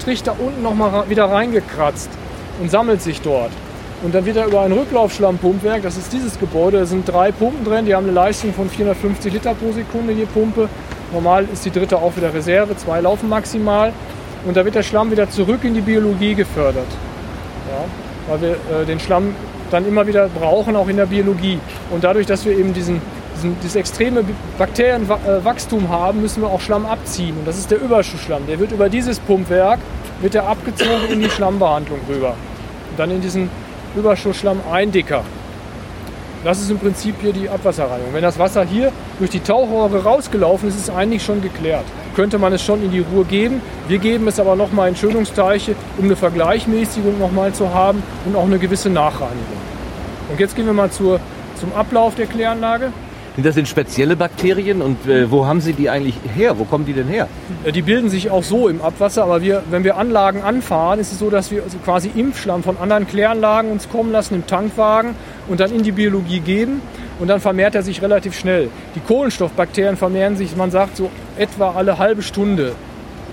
[0.00, 2.08] Mitteltrichter unten nochmal wieder reingekratzt
[2.60, 3.50] und sammelt sich dort.
[4.02, 7.66] Und dann wird er über ein Rücklaufschlammpumpwerk, das ist dieses Gebäude, da sind drei Pumpen
[7.66, 10.70] drin, die haben eine Leistung von 450 Liter pro Sekunde je Pumpe.
[11.12, 13.92] Normal ist die dritte auch wieder Reserve, zwei laufen maximal.
[14.46, 16.88] Und da wird der Schlamm wieder zurück in die Biologie gefördert.
[17.68, 17.84] Ja,
[18.26, 19.34] weil wir äh, den Schlamm
[19.70, 21.58] dann immer wieder brauchen, auch in der Biologie.
[21.90, 23.02] Und dadurch, dass wir eben diesen,
[23.62, 24.24] dieses extreme
[24.58, 27.36] Bakterienwachstum haben, müssen wir auch Schlamm abziehen.
[27.38, 28.46] Und das ist der Überschussschlamm.
[28.46, 29.78] Der wird über dieses Pumpwerk
[30.20, 32.34] wird er abgezogen in die Schlammbehandlung rüber.
[32.90, 33.48] Und dann in diesen
[33.96, 35.24] Überschussschlamm eindicker.
[36.44, 38.14] Das ist im Prinzip hier die Abwasserreinigung.
[38.14, 41.84] Wenn das Wasser hier durch die Tauchrohre rausgelaufen ist, ist es eigentlich schon geklärt.
[42.16, 43.60] Könnte man es schon in die Ruhe geben.
[43.88, 48.44] Wir geben es aber nochmal in Schönungsteiche, um eine Vergleichmäßigung nochmal zu haben und auch
[48.44, 49.60] eine gewisse Nachreinigung.
[50.30, 51.20] Und jetzt gehen wir mal zur,
[51.58, 52.92] zum Ablauf der Kläranlage.
[53.40, 56.58] Sind das denn spezielle Bakterien und äh, wo haben Sie die eigentlich her?
[56.58, 57.26] Wo kommen die denn her?
[57.64, 61.10] Äh, Die bilden sich auch so im Abwasser, aber wir, wenn wir Anlagen anfahren, ist
[61.10, 65.14] es so, dass wir also quasi Impfschlamm von anderen Kläranlagen uns kommen lassen im Tankwagen
[65.48, 66.82] und dann in die Biologie geben
[67.18, 68.68] und dann vermehrt er sich relativ schnell.
[68.94, 72.72] Die Kohlenstoffbakterien vermehren sich, man sagt so etwa alle halbe Stunde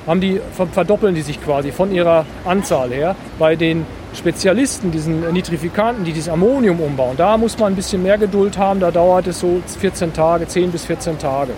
[0.08, 3.18] haben die, ver- verdoppeln die sich quasi von ihrer Anzahl her.
[3.40, 3.86] Bei den
[4.18, 8.80] Spezialisten, diesen Nitrifikanten, die dieses Ammonium umbauen, da muss man ein bisschen mehr Geduld haben.
[8.80, 11.54] Da dauert es so 14 Tage, 10 bis 14 Tage.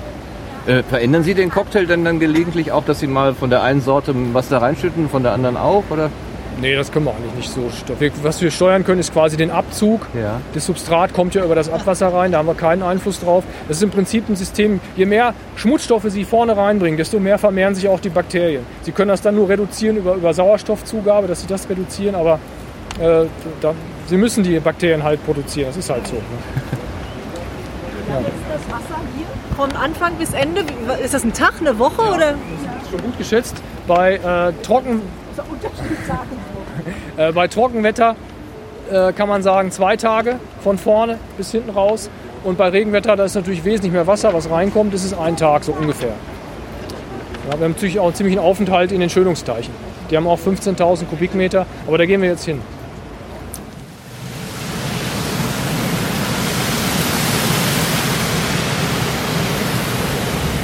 [0.67, 3.81] Äh, verändern Sie den Cocktail denn dann gelegentlich auch, dass Sie mal von der einen
[3.81, 5.83] Sorte was da reinschütten, von der anderen auch?
[5.89, 6.11] Oder?
[6.61, 7.69] Nee, das können wir eigentlich nicht so.
[8.23, 10.07] Was wir steuern können, ist quasi den Abzug.
[10.13, 10.41] Ja.
[10.53, 13.43] Das Substrat kommt ja über das Abwasser rein, da haben wir keinen Einfluss drauf.
[13.67, 17.75] Das ist im Prinzip ein System, je mehr Schmutzstoffe Sie vorne reinbringen, desto mehr vermehren
[17.75, 18.65] sich auch die Bakterien.
[18.81, 22.39] Sie können das dann nur reduzieren über, über Sauerstoffzugabe, dass Sie das reduzieren, aber
[22.99, 23.25] äh,
[23.61, 23.73] da,
[24.07, 26.15] Sie müssen die Bakterien halt produzieren, das ist halt so.
[26.15, 26.21] Ne?
[28.09, 30.65] Das Wasser hier von Anfang bis Ende,
[31.03, 32.35] ist das ein Tag, eine Woche oder?
[32.89, 33.55] Schon gut geschätzt.
[33.87, 35.01] Bei, äh, Trocken,
[37.19, 38.15] äh, bei Trockenwetter
[38.89, 42.09] äh, kann man sagen zwei Tage von vorne bis hinten raus.
[42.45, 45.73] Und bei Regenwetter, da ist natürlich wesentlich mehr Wasser, was reinkommt, ist ein Tag so
[45.73, 46.13] ungefähr.
[47.49, 49.73] Ja, wir haben natürlich auch einen ziemlichen Aufenthalt in den Schönungsteichen.
[50.09, 52.61] Die haben auch 15.000 Kubikmeter, aber da gehen wir jetzt hin.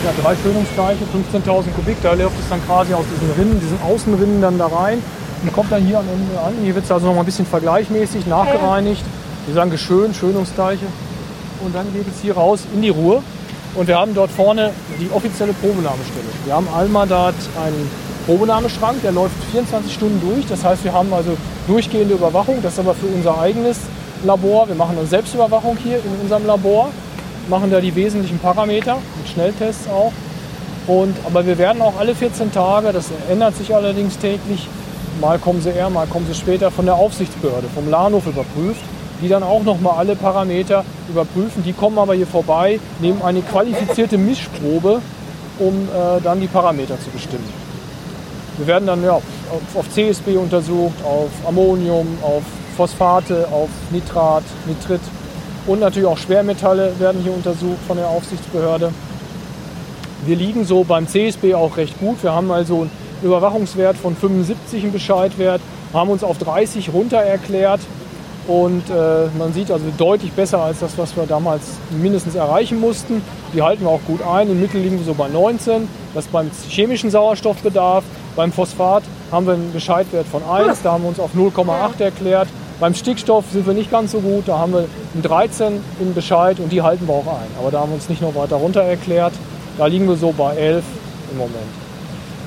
[0.06, 1.04] ja, drei Schönungsdeiche,
[1.34, 1.98] 15.000 Kubik.
[2.04, 5.02] Da läuft es dann quasi aus diesen Rinnen, diesen Außenrinnen dann da rein
[5.46, 6.54] und kommt dann hier am Ende an.
[6.64, 9.04] Hier wird es also noch mal ein bisschen vergleichmäßig nachgereinigt.
[9.46, 10.86] Wir sagen geschönt, Schönungsdeiche.
[11.64, 13.22] Und dann geht es hier raus in die Ruhr.
[13.76, 16.26] Und wir haben dort vorne die offizielle Probenahmestelle.
[16.46, 17.92] Wir haben Almadat einen
[18.26, 20.48] Probenahmeschrank, der läuft 24 Stunden durch.
[20.48, 21.38] Das heißt, wir haben also
[21.68, 22.60] durchgehende Überwachung.
[22.64, 23.78] Das ist aber für unser eigenes
[24.24, 24.68] Labor.
[24.68, 26.90] Wir machen eine Selbstüberwachung hier in unserem Labor,
[27.50, 30.12] machen da die wesentlichen Parameter mit Schnelltests auch.
[30.88, 34.68] Und, aber wir werden auch alle 14 Tage, das ändert sich allerdings täglich,
[35.20, 38.82] mal kommen sie eher, mal kommen sie später, von der Aufsichtsbehörde, vom Lahnhof überprüft,
[39.22, 41.64] die dann auch nochmal alle Parameter überprüfen.
[41.64, 45.02] Die kommen aber hier vorbei, nehmen eine qualifizierte Mischprobe,
[45.60, 47.48] um äh, dann die Parameter zu bestimmen.
[48.58, 49.24] Wir werden dann ja, auf,
[49.76, 52.44] auf CSB untersucht, auf Ammonium, auf
[52.78, 55.02] Phosphate, auf Nitrat, Nitrit
[55.68, 58.92] und natürlich auch Schwermetalle werden hier untersucht von der Aufsichtsbehörde.
[60.26, 62.22] Wir liegen so beim CSB auch recht gut.
[62.24, 62.88] Wir haben also
[63.26, 65.62] Überwachungswert von 75, einen Bescheidwert,
[65.94, 67.82] haben uns auf 30 runter erklärt
[68.48, 73.24] und äh, man sieht also deutlich besser als das, was wir damals mindestens erreichen mussten.
[73.54, 74.52] Die halten wir auch gut ein.
[74.52, 75.88] Im Mittel liegen wir so bei 19.
[76.14, 78.04] Das beim chemischen Sauerstoffbedarf.
[78.36, 80.84] Beim Phosphat haben wir einen Bescheidwert von 1.
[80.84, 82.48] Da haben wir uns auf 0,8 erklärt.
[82.80, 84.48] Beim Stickstoff sind wir nicht ganz so gut.
[84.48, 87.48] Da haben wir einen 13 im Bescheid und die halten wir auch ein.
[87.60, 89.34] Aber da haben wir uns nicht noch weiter runter erklärt.
[89.80, 90.84] Da liegen wir so bei 11
[91.32, 91.85] im Moment.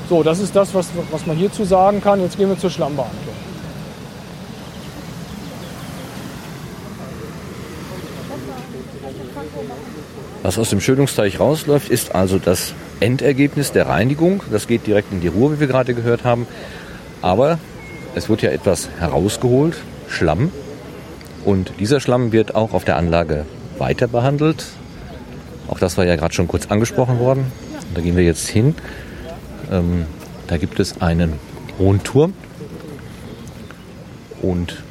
[0.08, 2.20] So, das ist das, was, was man hierzu sagen kann.
[2.22, 3.34] Jetzt gehen wir zur Schlammbehandlung.
[10.42, 14.42] Was aus dem Schönungsteich rausläuft, ist also das Endergebnis der Reinigung.
[14.50, 16.46] Das geht direkt in die Ruhr, wie wir gerade gehört haben.
[17.20, 17.58] Aber
[18.14, 19.76] es wird ja etwas herausgeholt,
[20.08, 20.50] Schlamm.
[21.44, 23.44] Und dieser Schlamm wird auch auf der Anlage
[23.76, 24.64] weiter behandelt.
[25.68, 27.52] Auch das war ja gerade schon kurz angesprochen worden.
[27.94, 28.74] Da gehen wir jetzt hin.
[29.70, 30.06] Ähm,
[30.46, 31.34] da gibt es einen
[31.78, 32.34] hohen Turm.
[34.40, 34.82] Und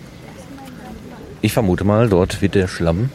[1.41, 3.09] ich vermute mal, dort wird der Schlamm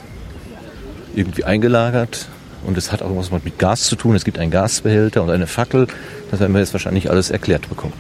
[1.15, 2.29] irgendwie eingelagert.
[2.65, 4.15] Und es hat auch was mit Gas zu tun.
[4.15, 5.89] Es gibt einen Gasbehälter und eine Fackel.
[6.31, 7.95] Das werden wir jetzt wahrscheinlich alles erklärt bekommen.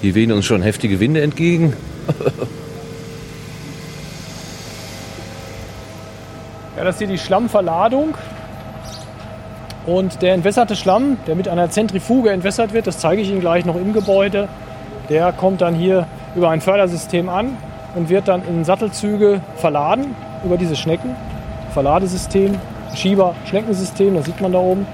[0.00, 1.74] Hier wehen uns schon heftige Winde entgegen.
[6.84, 8.14] Das ist hier die Schlammverladung.
[9.86, 13.64] Und der entwässerte Schlamm, der mit einer Zentrifuge entwässert wird, das zeige ich Ihnen gleich
[13.64, 14.48] noch im Gebäude,
[15.08, 17.56] der kommt dann hier über ein Fördersystem an
[17.94, 21.14] und wird dann in Sattelzüge verladen über diese Schnecken.
[21.72, 22.56] Verladesystem,
[22.94, 24.86] Schieber-Schneckensystem, das sieht man da oben.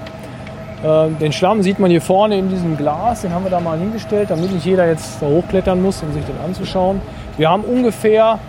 [0.83, 3.77] Äh, Den Schlamm sieht man hier vorne in diesem Glas, den haben wir da mal
[3.79, 7.01] hingestellt, damit nicht jeder jetzt da hochklettern muss, um sich den anzuschauen.
[7.37, 8.39] Wir haben ungefähr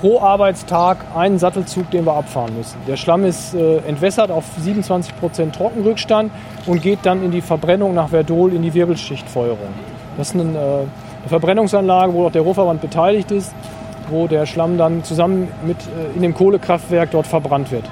[0.00, 2.78] pro Arbeitstag einen Sattelzug, den wir abfahren müssen.
[2.88, 6.32] Der Schlamm ist äh, entwässert auf 27% Trockenrückstand
[6.66, 9.58] und geht dann in die Verbrennung nach Verdol in die Wirbelschichtfeuerung.
[10.16, 13.54] Das ist eine, äh, eine Verbrennungsanlage, wo auch der Ruhrverband beteiligt ist,
[14.08, 17.84] wo der Schlamm dann zusammen mit äh, in dem Kohlekraftwerk dort verbrannt wird.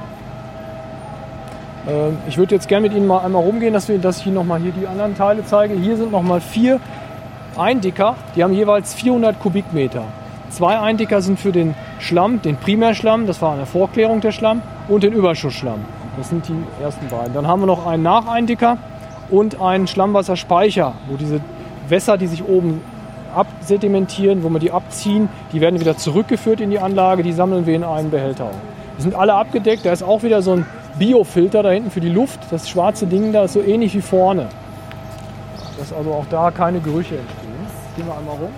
[1.86, 4.36] Äh, Ich würde jetzt gerne mit Ihnen mal einmal rumgehen, dass, wir, dass ich Ihnen
[4.36, 5.74] nochmal hier die anderen Teile zeige.
[5.74, 6.80] Hier sind nochmal vier
[7.58, 10.04] Eindicker, die haben jeweils 400 Kubikmeter.
[10.50, 15.02] Zwei Eindicker sind für den Schlamm, den Primärschlamm, das war eine Vorklärung der Schlamm, und
[15.02, 15.84] den Überschussschlamm.
[16.16, 17.34] Das sind die ersten beiden.
[17.34, 18.78] Dann haben wir noch einen Nacheindicker
[19.30, 21.40] und einen Schlammwasserspeicher, wo diese
[21.88, 22.80] Wässer, die sich oben
[23.34, 27.76] absedimentieren, wo wir die abziehen, die werden wieder zurückgeführt in die Anlage, die sammeln wir
[27.76, 28.50] in einen Behälter.
[28.98, 30.66] Die sind alle abgedeckt, da ist auch wieder so ein
[30.98, 32.40] Biofilter da hinten für die Luft.
[32.50, 34.48] Das schwarze Ding da ist so ähnlich wie vorne.
[35.78, 37.48] Dass also auch da keine Gerüche entstehen.
[37.96, 38.50] Gehen wir einmal rum.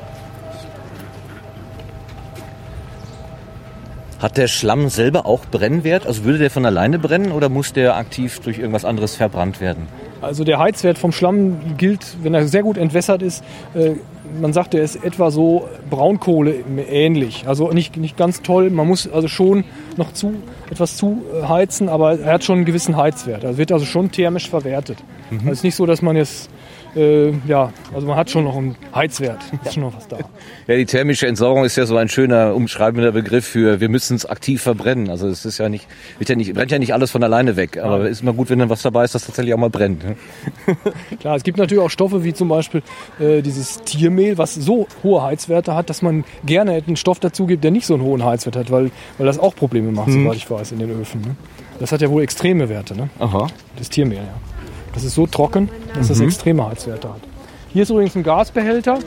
[4.21, 6.07] Hat der Schlamm selber auch Brennwert?
[6.07, 9.89] Also würde der von alleine brennen oder muss der aktiv durch irgendwas anderes verbrannt werden?
[10.21, 13.43] Also der Heizwert vom Schlamm gilt, wenn er sehr gut entwässert ist,
[13.75, 13.93] äh,
[14.39, 16.55] man sagt, der ist etwa so Braunkohle
[16.91, 17.49] ähnlich.
[17.49, 18.69] Also nicht, nicht ganz toll.
[18.69, 19.65] Man muss also schon
[19.97, 20.35] noch zu,
[20.71, 23.43] etwas zu äh, heizen, aber er hat schon einen gewissen Heizwert.
[23.43, 24.99] Er wird also schon thermisch verwertet.
[25.31, 26.51] Also es ist nicht so, dass man jetzt,
[26.97, 29.39] äh, ja, also man hat schon noch einen Heizwert.
[29.65, 30.19] Ist schon noch was da.
[30.67, 34.27] Ja, die thermische Entsorgung ist ja so ein schöner umschreibender Begriff für wir müssen es
[34.27, 35.11] aktiv verbrennen.
[35.11, 35.87] Also es ist ja nicht,
[36.19, 37.79] wird ja nicht, brennt ja nicht alles von alleine weg.
[37.79, 40.05] Aber ist immer gut, wenn dann was dabei ist, das tatsächlich auch mal brennt.
[40.05, 40.17] ne?
[41.21, 42.83] Klar, es gibt natürlich auch Stoffe wie zum Beispiel
[43.19, 47.65] äh, dieses Tiermehl, was so hohe Heizwerte hat, dass man gerne einen Stoff dazu gibt,
[47.65, 50.51] der nicht so einen hohen Heizwert hat, weil, weil das auch Probleme macht, soweit ich
[50.51, 51.21] weiß, in den Öfen.
[51.21, 51.37] Ne?
[51.79, 53.09] Das hat ja wohl extreme Werte, ne?
[53.19, 53.47] Aha.
[53.77, 54.19] das Tiermehl.
[54.19, 54.50] Ja.
[54.95, 57.21] Das ist so trocken, dass das extreme Heizwerte hat.
[57.73, 58.99] Hier ist übrigens ein Gasbehälter.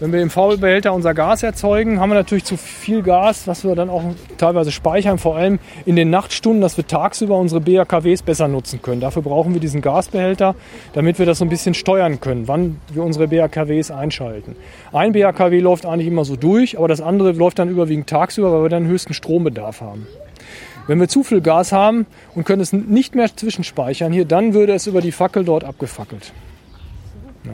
[0.00, 3.74] Wenn wir im V-Behälter unser Gas erzeugen, haben wir natürlich zu viel Gas, was wir
[3.74, 4.02] dann auch
[4.38, 9.02] teilweise speichern, vor allem in den Nachtstunden, dass wir tagsüber unsere BHKWs besser nutzen können.
[9.02, 10.54] Dafür brauchen wir diesen Gasbehälter,
[10.94, 14.56] damit wir das so ein bisschen steuern können, wann wir unsere BHKWs einschalten.
[14.90, 18.62] Ein BHKW läuft eigentlich immer so durch, aber das andere läuft dann überwiegend tagsüber, weil
[18.62, 20.06] wir dann höchsten Strombedarf haben.
[20.86, 24.72] Wenn wir zu viel Gas haben und können es nicht mehr zwischenspeichern hier, dann würde
[24.72, 26.32] es über die Fackel dort abgefackelt.
[27.44, 27.52] Ja.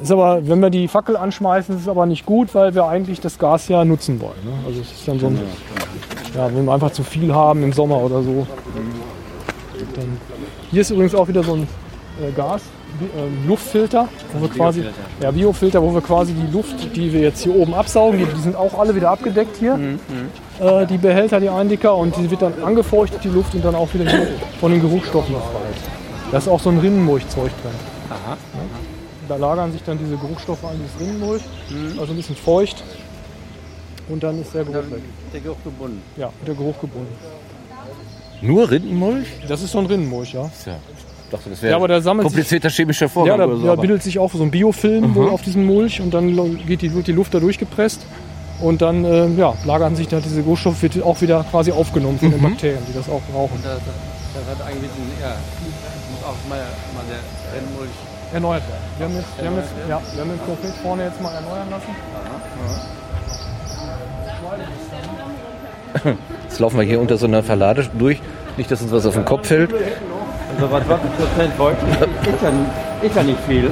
[0.00, 3.20] Ist aber, wenn wir die Fackel anschmeißen, ist es aber nicht gut, weil wir eigentlich
[3.20, 4.44] das Gas ja nutzen wollen.
[4.44, 4.52] Ne?
[4.66, 5.40] Also es ist dann so ein,
[6.34, 8.46] ja, wenn wir einfach zu viel haben im Sommer oder so.
[9.94, 10.18] Dann,
[10.70, 11.62] hier ist übrigens auch wieder so ein
[12.22, 12.62] äh, Gas,
[13.00, 14.84] äh, Luftfilter, wo wir quasi,
[15.20, 18.40] ja, Biofilter, wo wir quasi die Luft, die wir jetzt hier oben absaugen, die, die
[18.40, 19.78] sind auch alle wieder abgedeckt hier.
[20.60, 23.92] Äh, die Behälter, die Eindicker, und die wird dann angefeuchtet, die Luft, und dann auch
[23.92, 24.10] wieder
[24.60, 25.74] von den Geruchsstoffen befreit.
[26.32, 27.72] Da ist auch so ein Rinnenmulchzeug drin.
[28.10, 28.36] Aha.
[29.28, 31.42] Da lagern sich dann diese Geruchstoffe an dieses Rinnenmulch,
[31.98, 32.82] also ein bisschen feucht.
[34.08, 35.02] Und dann ist der Geruch weg.
[35.32, 36.00] Der Geruch gebunden.
[36.16, 37.12] Ja, der Geruch gebunden.
[38.40, 39.26] Nur Rindenmulch?
[39.48, 40.42] Das ist so ein Rinnenmulch, ja.
[40.64, 40.76] Ja.
[41.24, 43.56] Ich dachte, das wäre Ja, aber der sammelt sich- komplizierter chemischer Ja, Vorgang da, oder
[43.56, 43.66] so.
[43.66, 46.94] da bildet sich auch so ein Biofilm wohl auf diesem Mulch und dann geht die,
[46.94, 48.06] wird die Luft da durchgepresst.
[48.60, 52.30] Und dann äh, ja, lagern sich da diese Geruchstoffe wird auch wieder quasi aufgenommen von
[52.30, 53.60] den Bakterien, die das auch brauchen.
[53.62, 53.94] Das, das,
[54.34, 55.36] das hat eigentlich ein, ja,
[56.10, 56.58] muss auch mal,
[56.94, 57.20] mal der
[57.54, 57.90] Rennmulch.
[58.32, 58.80] Erneuert werden.
[58.98, 61.70] Wir haben, jetzt, wir, haben jetzt, ja, wir haben den konkret vorne jetzt mal erneuern
[61.70, 61.94] lassen.
[66.44, 68.20] Jetzt laufen wir hier unter so einer Verlade durch.
[68.56, 69.72] Nicht, dass uns was auf den Kopf fällt.
[69.72, 72.52] Also was 20 Prozent Volk ist ja,
[73.02, 73.70] ist ja nicht viel.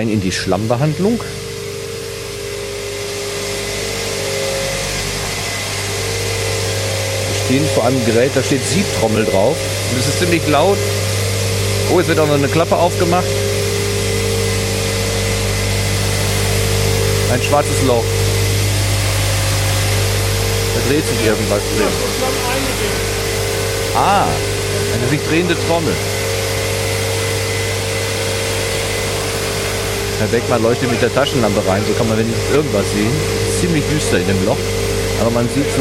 [0.00, 1.20] Rein in die Schlammbehandlung.
[7.28, 9.58] Wir stehen vor einem Gerät, da steht Siebtrommel drauf.
[9.90, 10.78] Und es ist ziemlich laut.
[11.92, 13.26] Oh, jetzt wird auch noch eine Klappe aufgemacht.
[17.34, 18.04] Ein schwarzes Loch.
[20.76, 21.86] Da dreht sich irgendwas drin.
[23.96, 24.24] Ah,
[24.94, 25.92] eine sich drehende Trommel.
[30.20, 33.08] Herr Beckmann leuchtet mit der Taschenlampe rein, so kann man wenigstens irgendwas sehen.
[33.58, 34.60] Ziemlich düster in dem Loch,
[35.18, 35.80] aber man sieht so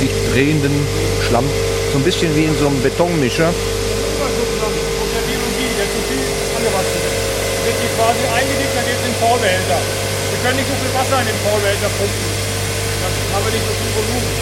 [0.00, 0.72] sich drehenden
[1.28, 1.44] Schlamm,
[1.92, 3.52] so ein bisschen wie in so einem Betonmischer.
[10.32, 12.24] Wir können nicht so viel Wasser in den Vorbehälter pumpen.
[13.04, 14.32] Dann haben wir nicht so viel Volumen.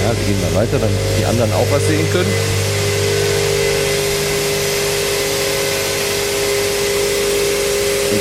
[0.00, 2.69] Ja, wir gehen mal weiter, damit die anderen auch was sehen können.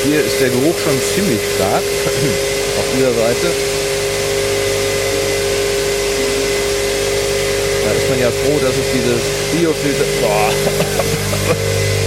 [0.03, 1.83] Hier ist der Geruch schon ziemlich stark
[2.79, 3.47] auf dieser Seite.
[7.85, 9.15] Da ist man ja froh, dass es diese
[9.51, 10.51] Biofilter, boah,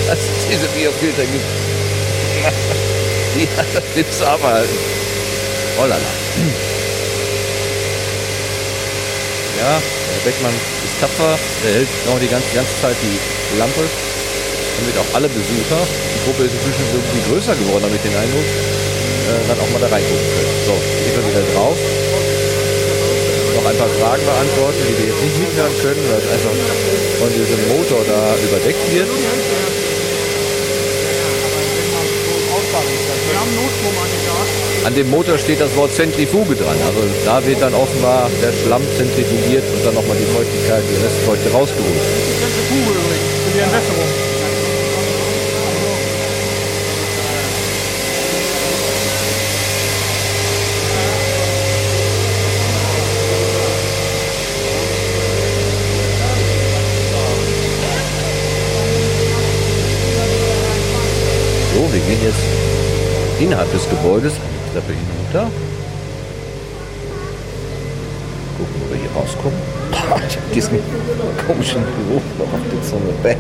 [0.09, 1.45] dass es diese Biofilter gibt.
[3.35, 4.77] Die hat das Witz abhalten.
[5.79, 6.03] Oh la la.
[9.61, 14.99] Ja, der Beckmann ist tapfer, der hält genau die ganze, ganze Zeit die Lampe, damit
[14.99, 15.87] auch alle Besucher,
[16.25, 19.91] Gruppe ist inzwischen irgendwie größer geworden, habe ich den Eindruck, äh, dann auch mal da
[19.91, 20.55] reingucken können.
[20.67, 21.77] So, gehen wir wieder drauf.
[23.59, 26.57] Noch ein paar Fragen beantworten, die wir jetzt nicht mithören können, weil es einfach
[27.19, 29.11] von diesem Motor da überdeckt wird.
[34.85, 36.77] An dem Motor steht das Wort Zentrifuge dran.
[36.87, 41.51] Also da wird dann offenbar der Schlamm zentrifugiert und dann nochmal die Feuchtigkeit, die Restfeuchte
[41.53, 42.03] rausgeholt.
[42.41, 43.03] Zentrifuge
[43.55, 44.12] die Entwässerung.
[62.23, 62.39] Jetzt
[63.41, 65.51] innerhalb des Gebäudes, die Treppe hinunter.
[68.59, 69.59] Gucken, wo wir hier rauskommen.
[70.29, 70.79] Ich hab diesen
[71.47, 73.37] komischen Geruch noch auf der Zunge.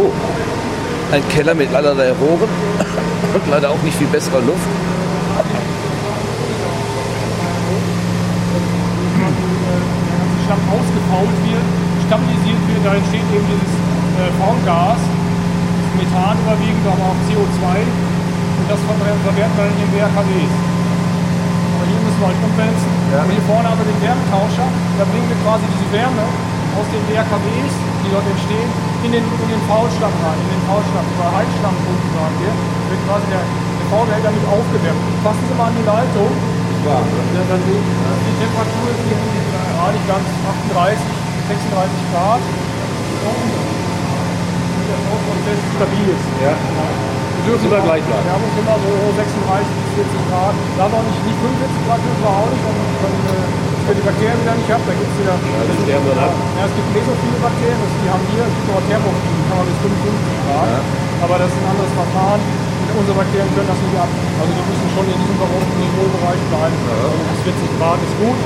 [0.00, 0.12] Oh,
[1.12, 2.48] ein Keller mit allerlei Rohren
[3.34, 4.68] und leider auch nicht viel besserer Luft.
[11.08, 11.64] Ausgefault wird,
[12.04, 13.72] stabilisiert wird, da entsteht eben dieses
[14.20, 15.00] äh, Formgas
[15.96, 17.64] Methan überwiegend, aber auch CO2.
[17.80, 20.52] Und das ver- verwerten wir dann in den WRKWs.
[21.74, 22.90] Aber hier müssen wir halt umwälzen.
[23.08, 24.68] Und hier vorne haben wir den Wärmetauscher.
[25.00, 26.24] Da bringen wir quasi diese Wärme
[26.76, 28.68] aus den WRKWs, die dort entstehen,
[29.02, 32.52] in den, in den Faulstamm rein, in den Faulstamm, über Heizstammkunden sagen wir.
[32.92, 35.02] Wird quasi der, der Faulbehälter mit aufgewärmt.
[35.24, 36.30] Fassen Sie mal an die Leitung.
[36.86, 39.02] Ja, dann Sie, die Temperatur ist
[39.88, 40.26] hier gerade nicht ganz
[40.76, 41.00] 38,
[41.48, 42.40] 36 Grad.
[44.68, 46.26] Und der Prozess stabil ist.
[46.44, 46.52] Ja.
[46.52, 48.24] Wir dürfen Immer gleich bleiben.
[48.28, 50.52] Wir haben uns immer so 36 bis 40 Grad.
[50.76, 54.04] Da noch nicht, nicht 45 Grad dürfen wir auch nicht, dann, dann äh, wenn die
[54.04, 55.36] Bakterien wieder nicht habt, dann gibt es wieder.
[55.40, 56.32] die sterben dann ab.
[56.36, 59.56] Ja, es gibt mesophile Bakterien, das, die haben wir, es gibt noch Thermophile, die kann
[59.56, 60.68] man bis 55 Grad.
[61.24, 62.42] Aber das ist ein anderes Verfahren.
[62.88, 64.10] Unsere Bakterien können das nicht ab.
[64.12, 66.76] Also wir müssen schon in diesem Niveaubereich bleiben.
[66.92, 68.38] Also bis 40 Grad ist gut.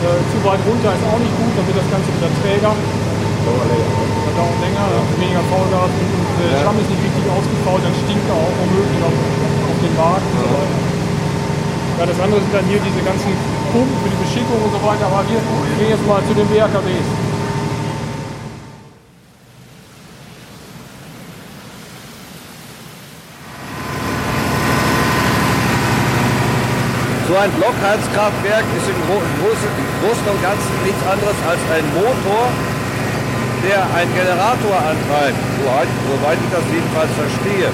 [0.00, 2.72] Äh, zu weit runter ist auch nicht gut, dann wird das Ganze wieder träger.
[2.72, 7.82] Das dauert länger, dann ist weniger Faulgas und, und äh, Schlamm ist nicht richtig ausgefault,
[7.84, 10.78] dann stinkt er auch womöglich auf, auf den Wagen und so weiter.
[12.00, 13.28] Ja, das andere sind dann hier diese ganzen
[13.76, 15.40] Pumpen für die Beschickung und so weiter, aber wir
[15.76, 17.08] gehen jetzt mal zu den WRKWs.
[27.30, 31.62] So ein Blockheizkraftwerk ist im, Gro im Großen im Großen und Ganzen nichts anderes als
[31.70, 32.50] ein Motor,
[33.62, 37.70] der einen Generator antreibt, soweit soweit ich das jedenfalls verstehe.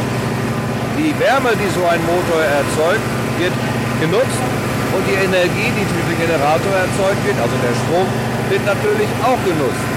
[1.00, 3.00] Die Wärme, die so ein Motor erzeugt,
[3.40, 3.56] wird
[4.04, 4.44] genutzt
[4.92, 8.04] und die Energie, die durch den Generator erzeugt wird, also der Strom,
[8.52, 9.88] wird natürlich auch genutzt.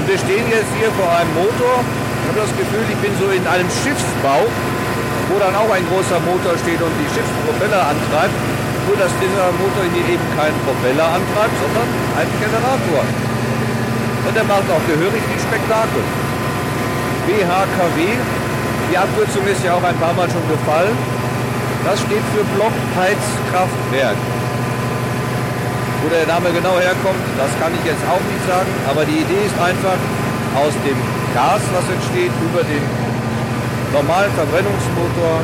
[0.00, 1.84] Und wir stehen jetzt hier vor einem Motor.
[1.84, 4.48] Ich habe das Gefühl, ich bin so in einem Schiffsbau,
[5.28, 8.61] wo dann auch ein großer Motor steht und die Schiffspropeller antreibt.
[8.86, 13.02] Nur dass dieser Motor hier eben keinen Propeller antreibt, sondern einen Generator.
[14.26, 16.02] Und er macht auch gehörig viel Spektakel.
[17.26, 18.18] BHKW,
[18.90, 20.96] die Abkürzung ist ja auch ein paar Mal schon gefallen.
[21.86, 24.18] Das steht für Blockheizkraftwerk.
[26.02, 28.70] Wo der Name genau herkommt, das kann ich jetzt auch nicht sagen.
[28.90, 29.98] Aber die Idee ist einfach,
[30.58, 30.98] aus dem
[31.32, 32.84] Gas, was entsteht, über den
[33.92, 35.40] normalen Verbrennungsmotor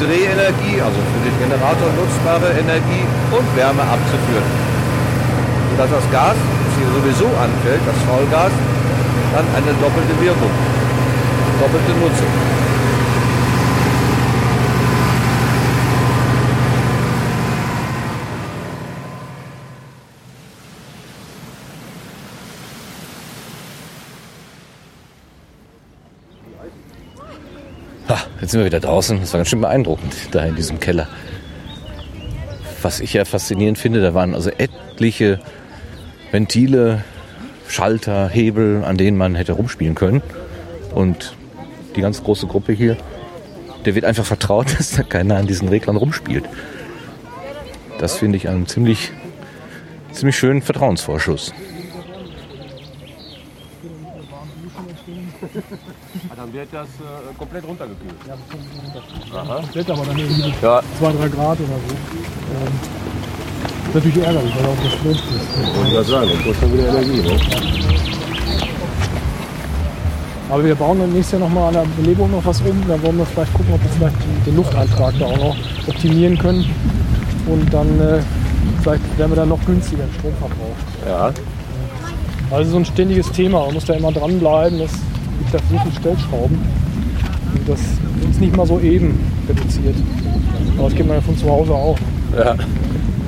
[0.00, 3.04] Drehenergie, also für den Generator nutzbare Energie
[3.36, 4.48] und Wärme abzuführen.
[5.70, 8.52] Sodass das Gas, das hier sowieso anfällt, das Faulgas,
[9.36, 10.52] dann eine doppelte Wirkung,
[11.60, 12.59] doppelte Nutzung.
[28.50, 29.20] Jetzt sind wir wieder draußen.
[29.20, 31.06] Das war ganz schön beeindruckend, da in diesem Keller.
[32.82, 35.38] Was ich ja faszinierend finde, da waren also etliche
[36.32, 37.04] Ventile,
[37.68, 40.20] Schalter, Hebel, an denen man hätte rumspielen können.
[40.92, 41.36] Und
[41.94, 42.96] die ganz große Gruppe hier,
[43.84, 46.44] der wird einfach vertraut, dass da keiner an diesen Reglern rumspielt.
[48.00, 49.12] Das finde ich einen ziemlich,
[50.10, 51.54] ziemlich schönen Vertrauensvorschuss.
[56.50, 58.14] Dann wird das äh, komplett runtergekühlt.
[59.72, 60.82] Wird aber dann irgendwie Ja.
[60.98, 61.94] 2, 3 Grad oder so.
[61.94, 62.72] Ähm,
[63.86, 65.22] ist natürlich ärgerlich, weil auch das Strom ist.
[65.76, 67.20] Wollte gerade sagen, dann kostet dann wieder Energie.
[67.20, 67.40] Ne?
[70.50, 72.82] Aber wir bauen dann nächstes Jahr nochmal an der Belebung noch was um.
[72.88, 76.64] Da wollen wir vielleicht gucken, ob wir vielleicht den Lufteintrag da auch noch optimieren können.
[77.46, 78.20] Und dann äh,
[78.82, 80.76] vielleicht werden wir dann noch günstiger im Stromverbrauch.
[81.06, 81.32] Ja.
[82.50, 83.66] Also so ein ständiges Thema.
[83.66, 84.80] Man muss da immer dranbleiben.
[84.80, 84.90] Das
[85.40, 86.58] gibt da so viele Stellschrauben.
[87.54, 87.80] Und das
[88.30, 89.18] ist nicht mal so eben
[89.48, 89.96] reduziert.
[90.78, 91.98] Aber das kennt man ja von zu Hause auch.
[92.36, 92.54] ja.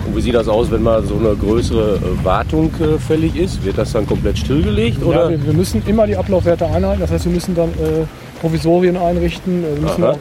[0.04, 3.64] Und wie sieht das aus, wenn mal so eine größere äh, Wartung äh, fällig ist?
[3.64, 4.98] Wird das dann komplett stillgelegt?
[5.00, 5.30] Ja, Oder?
[5.30, 7.00] wir, wir müssen immer die Ablaufwerte einhalten.
[7.00, 8.04] Das heißt, wir müssen dann äh,
[8.40, 9.62] Provisorien einrichten.
[9.64, 10.18] Äh, Wir müssen auch,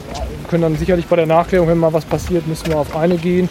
[0.52, 3.48] können dann sicherlich bei der Nachklärung, wenn mal was passiert, müssen wir auf eine gehen.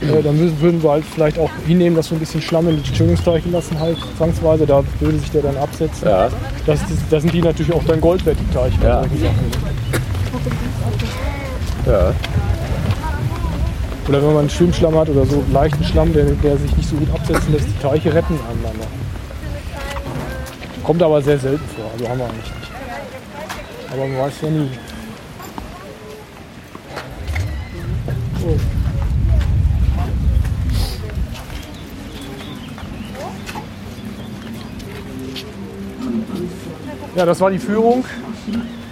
[0.00, 2.80] Äh, dann müssen, würden wir halt vielleicht auch hinnehmen, dass wir ein bisschen Schlamm in
[2.80, 4.64] die Schönungsteiche lassen, halt zwangsweise.
[4.64, 6.06] Da würde sich der dann absetzen.
[6.06, 6.28] Ja.
[6.64, 8.78] Das, das, da sind die natürlich auch dann Gold wert, die Teiche.
[8.84, 9.02] Ja.
[11.86, 12.14] ja.
[14.08, 16.94] Oder wenn man einen Schwimmschlamm hat oder so leichten Schlamm, der, der sich nicht so
[16.94, 18.86] gut absetzen lässt, die Teiche retten einander.
[20.84, 22.70] Kommt aber sehr selten vor, also haben wir eigentlich nicht.
[23.92, 24.70] Aber man weiß ja nie.
[37.16, 38.04] Ja, das war die Führung.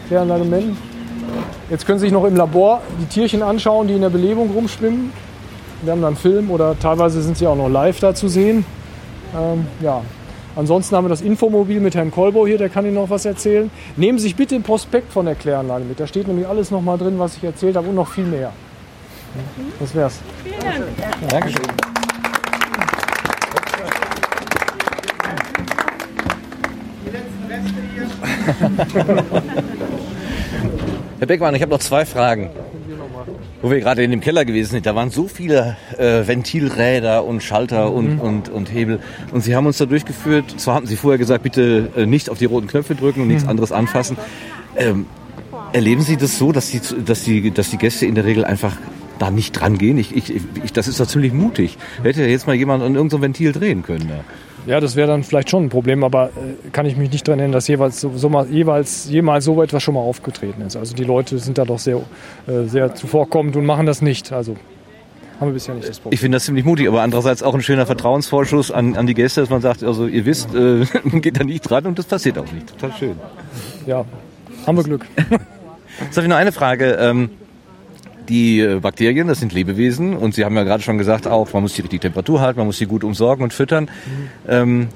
[0.09, 0.77] Kläranlage Men.
[1.70, 5.12] Jetzt können Sie sich noch im Labor die Tierchen anschauen, die in der Belebung rumschwimmen.
[5.83, 8.64] Wir haben dann einen Film oder teilweise sind sie auch noch live da zu sehen.
[9.35, 10.03] Ähm, ja,
[10.55, 13.70] Ansonsten haben wir das Infomobil mit Herrn Kolbo hier, der kann Ihnen noch was erzählen.
[13.97, 15.99] Nehmen Sie sich bitte den Prospekt von der Kläranlage mit.
[15.99, 18.53] Da steht nämlich alles nochmal drin, was ich erzählt habe und noch viel mehr.
[19.81, 20.20] Das wär's.
[21.31, 21.91] Dankeschön.
[31.18, 32.50] Herr Beckmann, ich habe noch zwei Fragen.
[33.61, 37.44] Wo wir gerade in dem Keller gewesen sind, da waren so viele äh, Ventilräder und
[37.44, 38.98] Schalter und, und, und Hebel.
[39.30, 40.61] Und Sie haben uns da durchgeführt.
[40.61, 43.46] Zwar hatten Sie vorher gesagt, bitte äh, nicht auf die roten Knöpfe drücken und nichts
[43.46, 44.16] anderes anfassen.
[44.76, 45.07] Ähm,
[45.72, 48.76] erleben Sie das so, dass die, dass, die, dass die Gäste in der Regel einfach
[49.23, 49.99] da nicht dran gehen?
[49.99, 51.79] Ich, ich, ich, das ist doch ziemlich mutig.
[52.03, 54.09] Hätte ja jetzt mal jemand an irgendein Ventil drehen können.
[54.09, 54.25] Ja.
[54.64, 57.41] Ja, das wäre dann vielleicht schon ein Problem, aber äh, kann ich mich nicht daran
[57.41, 60.77] erinnern, dass jeweils so, so mal, jeweils, jemals so etwas schon mal aufgetreten ist.
[60.77, 61.97] Also die Leute sind da doch sehr,
[62.47, 64.33] äh, sehr zuvorkommend und machen das nicht.
[64.33, 64.57] Also
[65.41, 66.14] haben wir bisher nicht das Problem.
[66.14, 69.41] Ich finde das ziemlich mutig, aber andererseits auch ein schöner Vertrauensvorschuss an, an die Gäste,
[69.41, 70.85] dass man sagt, also ihr wisst, äh,
[71.20, 72.68] geht da nicht dran und das passiert auch nicht.
[72.68, 73.16] Total schön.
[73.87, 74.05] Ja,
[74.64, 75.07] haben wir Glück.
[76.01, 76.97] Jetzt habe ich noch eine Frage.
[77.01, 77.31] Ähm,
[78.29, 81.62] die äh, Bakterien, das sind Lebewesen und Sie haben ja gerade schon gesagt, auch man
[81.62, 83.91] muss die richtige Temperatur halten, man muss sie gut umsorgen und füttern.
[84.49, 84.89] Ähm,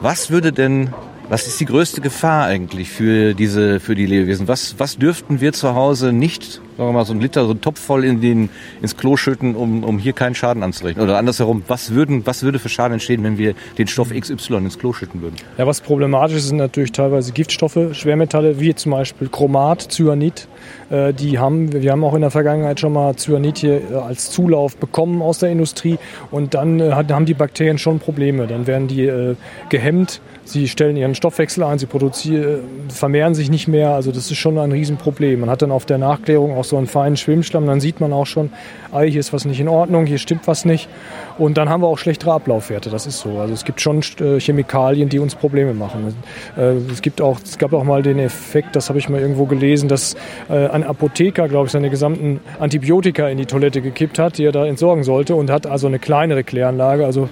[0.00, 0.90] was würde denn,
[1.28, 4.48] was ist die größte Gefahr eigentlich für diese, für die Lebewesen?
[4.48, 7.60] Was, was dürften wir zu Hause nicht, sagen wir mal, so ein Liter, so ein
[7.60, 8.48] Topf voll in den,
[8.80, 11.02] ins Klo schütten, um, um hier keinen Schaden anzurichten?
[11.02, 14.78] Oder andersherum, was würden, was würde für Schaden entstehen, wenn wir den Stoff XY ins
[14.78, 15.36] Klo schütten würden?
[15.58, 20.48] Ja, was problematisch ist, sind natürlich teilweise Giftstoffe, Schwermetalle, wie zum Beispiel Chromat, Cyanid.
[20.88, 24.30] Äh, die haben, wir haben auch in der Vergangenheit schon mal Cyanid hier äh, als
[24.30, 25.98] Zulauf bekommen aus der Industrie
[26.30, 28.46] und dann äh, haben die Bakterien schon Probleme.
[28.46, 29.36] Dann werden die äh,
[29.68, 31.86] gehemmt, sie stellen ihren Stoffwechsel ein, sie
[32.88, 33.90] vermehren sich nicht mehr.
[33.90, 35.40] Also das ist schon ein Riesenproblem.
[35.40, 38.26] Man hat dann auf der Nachklärung auch so einen feinen Schwimmschlamm, dann sieht man auch
[38.26, 38.50] schon,
[38.92, 40.88] ah, hier ist was nicht in Ordnung, hier stimmt was nicht.
[41.38, 43.38] Und dann haben wir auch schlechtere Ablaufwerte, das ist so.
[43.38, 46.14] Also es gibt schon äh, Chemikalien, die uns Probleme machen.
[46.56, 49.46] Äh, es, gibt auch, es gab auch mal den Effekt, das habe ich mal irgendwo
[49.46, 50.16] gelesen, dass
[50.48, 54.52] äh, ein Apotheker, glaube ich, seine gesamten Antibiotika in die Toilette gekippt hat, die er
[54.52, 57.28] da entsorgen sollte und hat also eine kleinere Kläranlage, also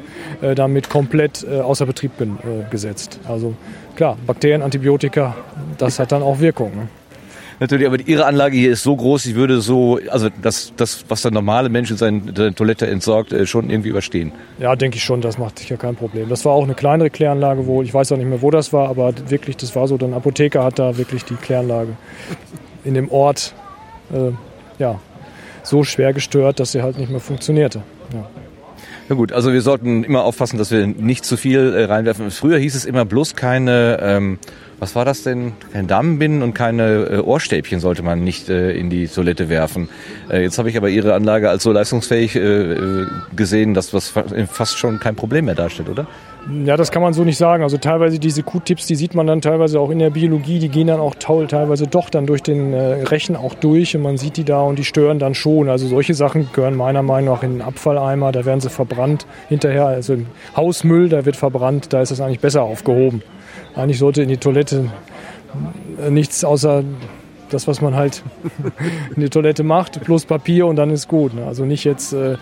[0.55, 2.13] damit komplett außer Betrieb
[2.71, 3.21] gesetzt.
[3.29, 3.55] Also
[3.97, 5.35] klar, Bakterien, Antibiotika,
[5.79, 6.89] das hat dann auch Wirkung.
[7.59, 11.23] Natürlich, aber Ihre Anlage hier ist so groß, ich würde so, also das, das was
[11.23, 14.33] der normale Mensch in seine, seine Toilette entsorgt, äh, schon irgendwie überstehen.
[14.59, 16.29] Ja, denke ich schon, das macht sicher kein Problem.
[16.29, 17.85] Das war auch eine kleinere Kläranlage wohl.
[17.85, 19.97] Ich weiß auch nicht mehr, wo das war, aber wirklich, das war so.
[19.97, 21.97] Ein Apotheker hat da wirklich die Kläranlage
[22.85, 23.55] in dem Ort
[24.13, 24.33] äh,
[24.79, 25.01] ja,
[25.63, 27.83] so schwer gestört, dass sie halt nicht mehr funktionierte.
[28.13, 28.29] Ja.
[29.09, 32.31] Na gut, also wir sollten immer aufpassen, dass wir nicht zu viel äh, reinwerfen.
[32.31, 34.39] Früher hieß es immer bloß keine, ähm,
[34.79, 35.53] was war das denn?
[35.73, 39.89] Kein Damenbinden und keine äh, Ohrstäbchen sollte man nicht äh, in die Toilette werfen.
[40.31, 44.09] Äh, jetzt habe ich aber Ihre Anlage als so leistungsfähig äh, äh, gesehen, dass das
[44.09, 46.07] fa- fast schon kein Problem mehr darstellt, oder?
[46.65, 47.65] Ja, das kann man so nicht sagen.
[47.65, 50.87] Also teilweise diese Q-Tips, die sieht man dann teilweise auch in der Biologie, die gehen
[50.87, 54.45] dann auch teilweise doch dann durch den äh, Rechen auch durch und man sieht die
[54.45, 55.69] da und die stören dann schon.
[55.69, 59.87] Also solche Sachen gehören meiner Meinung nach in den Abfalleimer, da werden sie verbrannt hinterher.
[59.87, 63.23] Also im Hausmüll, da wird verbrannt, da ist das eigentlich besser aufgehoben.
[63.75, 64.91] Eigentlich sollte in die Toilette
[66.11, 66.85] nichts außer
[67.51, 68.23] das, was man halt
[69.15, 71.35] in die Toilette macht, plus Papier und dann ist gut.
[71.35, 71.47] Ne?
[71.47, 72.37] Also nicht jetzt, äh,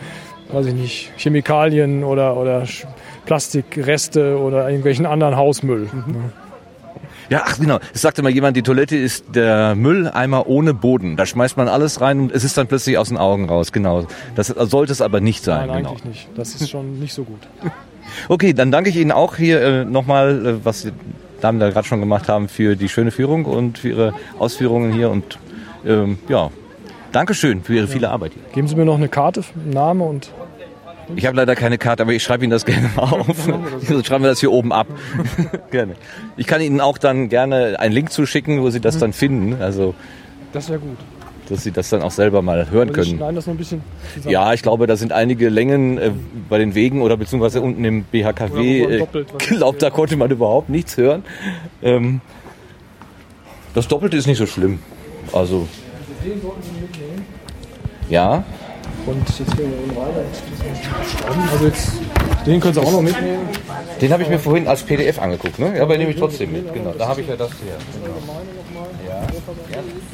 [0.51, 2.65] weiß ich nicht, Chemikalien oder, oder
[3.27, 5.89] Plastikreste oder irgendwelchen anderen Hausmüll.
[5.93, 6.33] Ne?
[7.31, 7.79] Ja, ach genau.
[7.95, 11.17] Es sagte mal jemand, die Toilette ist der Mülleimer ohne Boden.
[11.17, 13.73] Da schmeißt man alles rein und es ist dann plötzlich aus den Augen raus.
[13.73, 14.07] Genau.
[14.35, 15.69] Das sollte es aber nicht sein.
[15.69, 15.91] Nein, genau.
[15.91, 16.29] eigentlich nicht.
[16.37, 17.41] Das ist schon nicht so gut.
[18.29, 20.93] Okay, dann danke ich Ihnen auch hier äh, nochmal, äh, was die
[21.41, 25.11] Damen da gerade schon gemacht haben, für die schöne Führung und für Ihre Ausführungen hier.
[25.11, 25.39] Und
[25.85, 26.51] ähm, ja,
[27.15, 28.43] Dankeschön für Ihre viele Arbeit hier.
[28.53, 30.33] Geben Sie mir noch eine Karte, Name und
[31.15, 33.49] Ich habe leider keine Karte, aber ich schreibe Ihnen das gerne auf.
[33.83, 34.89] Sonst schreiben wir das hier oben ab.
[35.71, 35.95] gerne.
[36.37, 39.63] Ich kann Ihnen auch dann gerne einen Link zuschicken, wo Sie das dann finden.
[39.63, 39.95] Also,
[40.53, 40.99] das wäre gut.
[41.49, 43.17] Dass Sie das dann auch selber mal hören ich können.
[43.17, 43.83] schneide das noch ein bisschen
[44.15, 44.33] zusammen.
[44.33, 46.11] Ja, ich glaube, da sind einige Längen äh,
[46.49, 48.83] bei den Wegen oder beziehungsweise unten im BHKW.
[48.83, 51.23] Äh, was glaubt, da konnte man überhaupt nichts hören.
[51.83, 52.21] Ähm,
[53.75, 54.79] das Doppelte ist nicht so schlimm.
[55.33, 55.67] Also,
[56.25, 57.27] Den sollten Sie mitnehmen.
[58.09, 58.45] ja.
[59.07, 61.45] Und jetzt gehen wir unten rein.
[61.53, 61.93] Also jetzt,
[62.47, 63.41] den können Sie auch noch mitnehmen.
[64.01, 65.77] Den habe ich mir vorhin als PDF angeguckt, ne?
[65.77, 66.73] Ja, aber den nehme ich trotzdem mit.
[66.73, 67.77] Genau, da habe ich ja das hier.
[67.83, 70.14] Typische Abwassergeruchsort,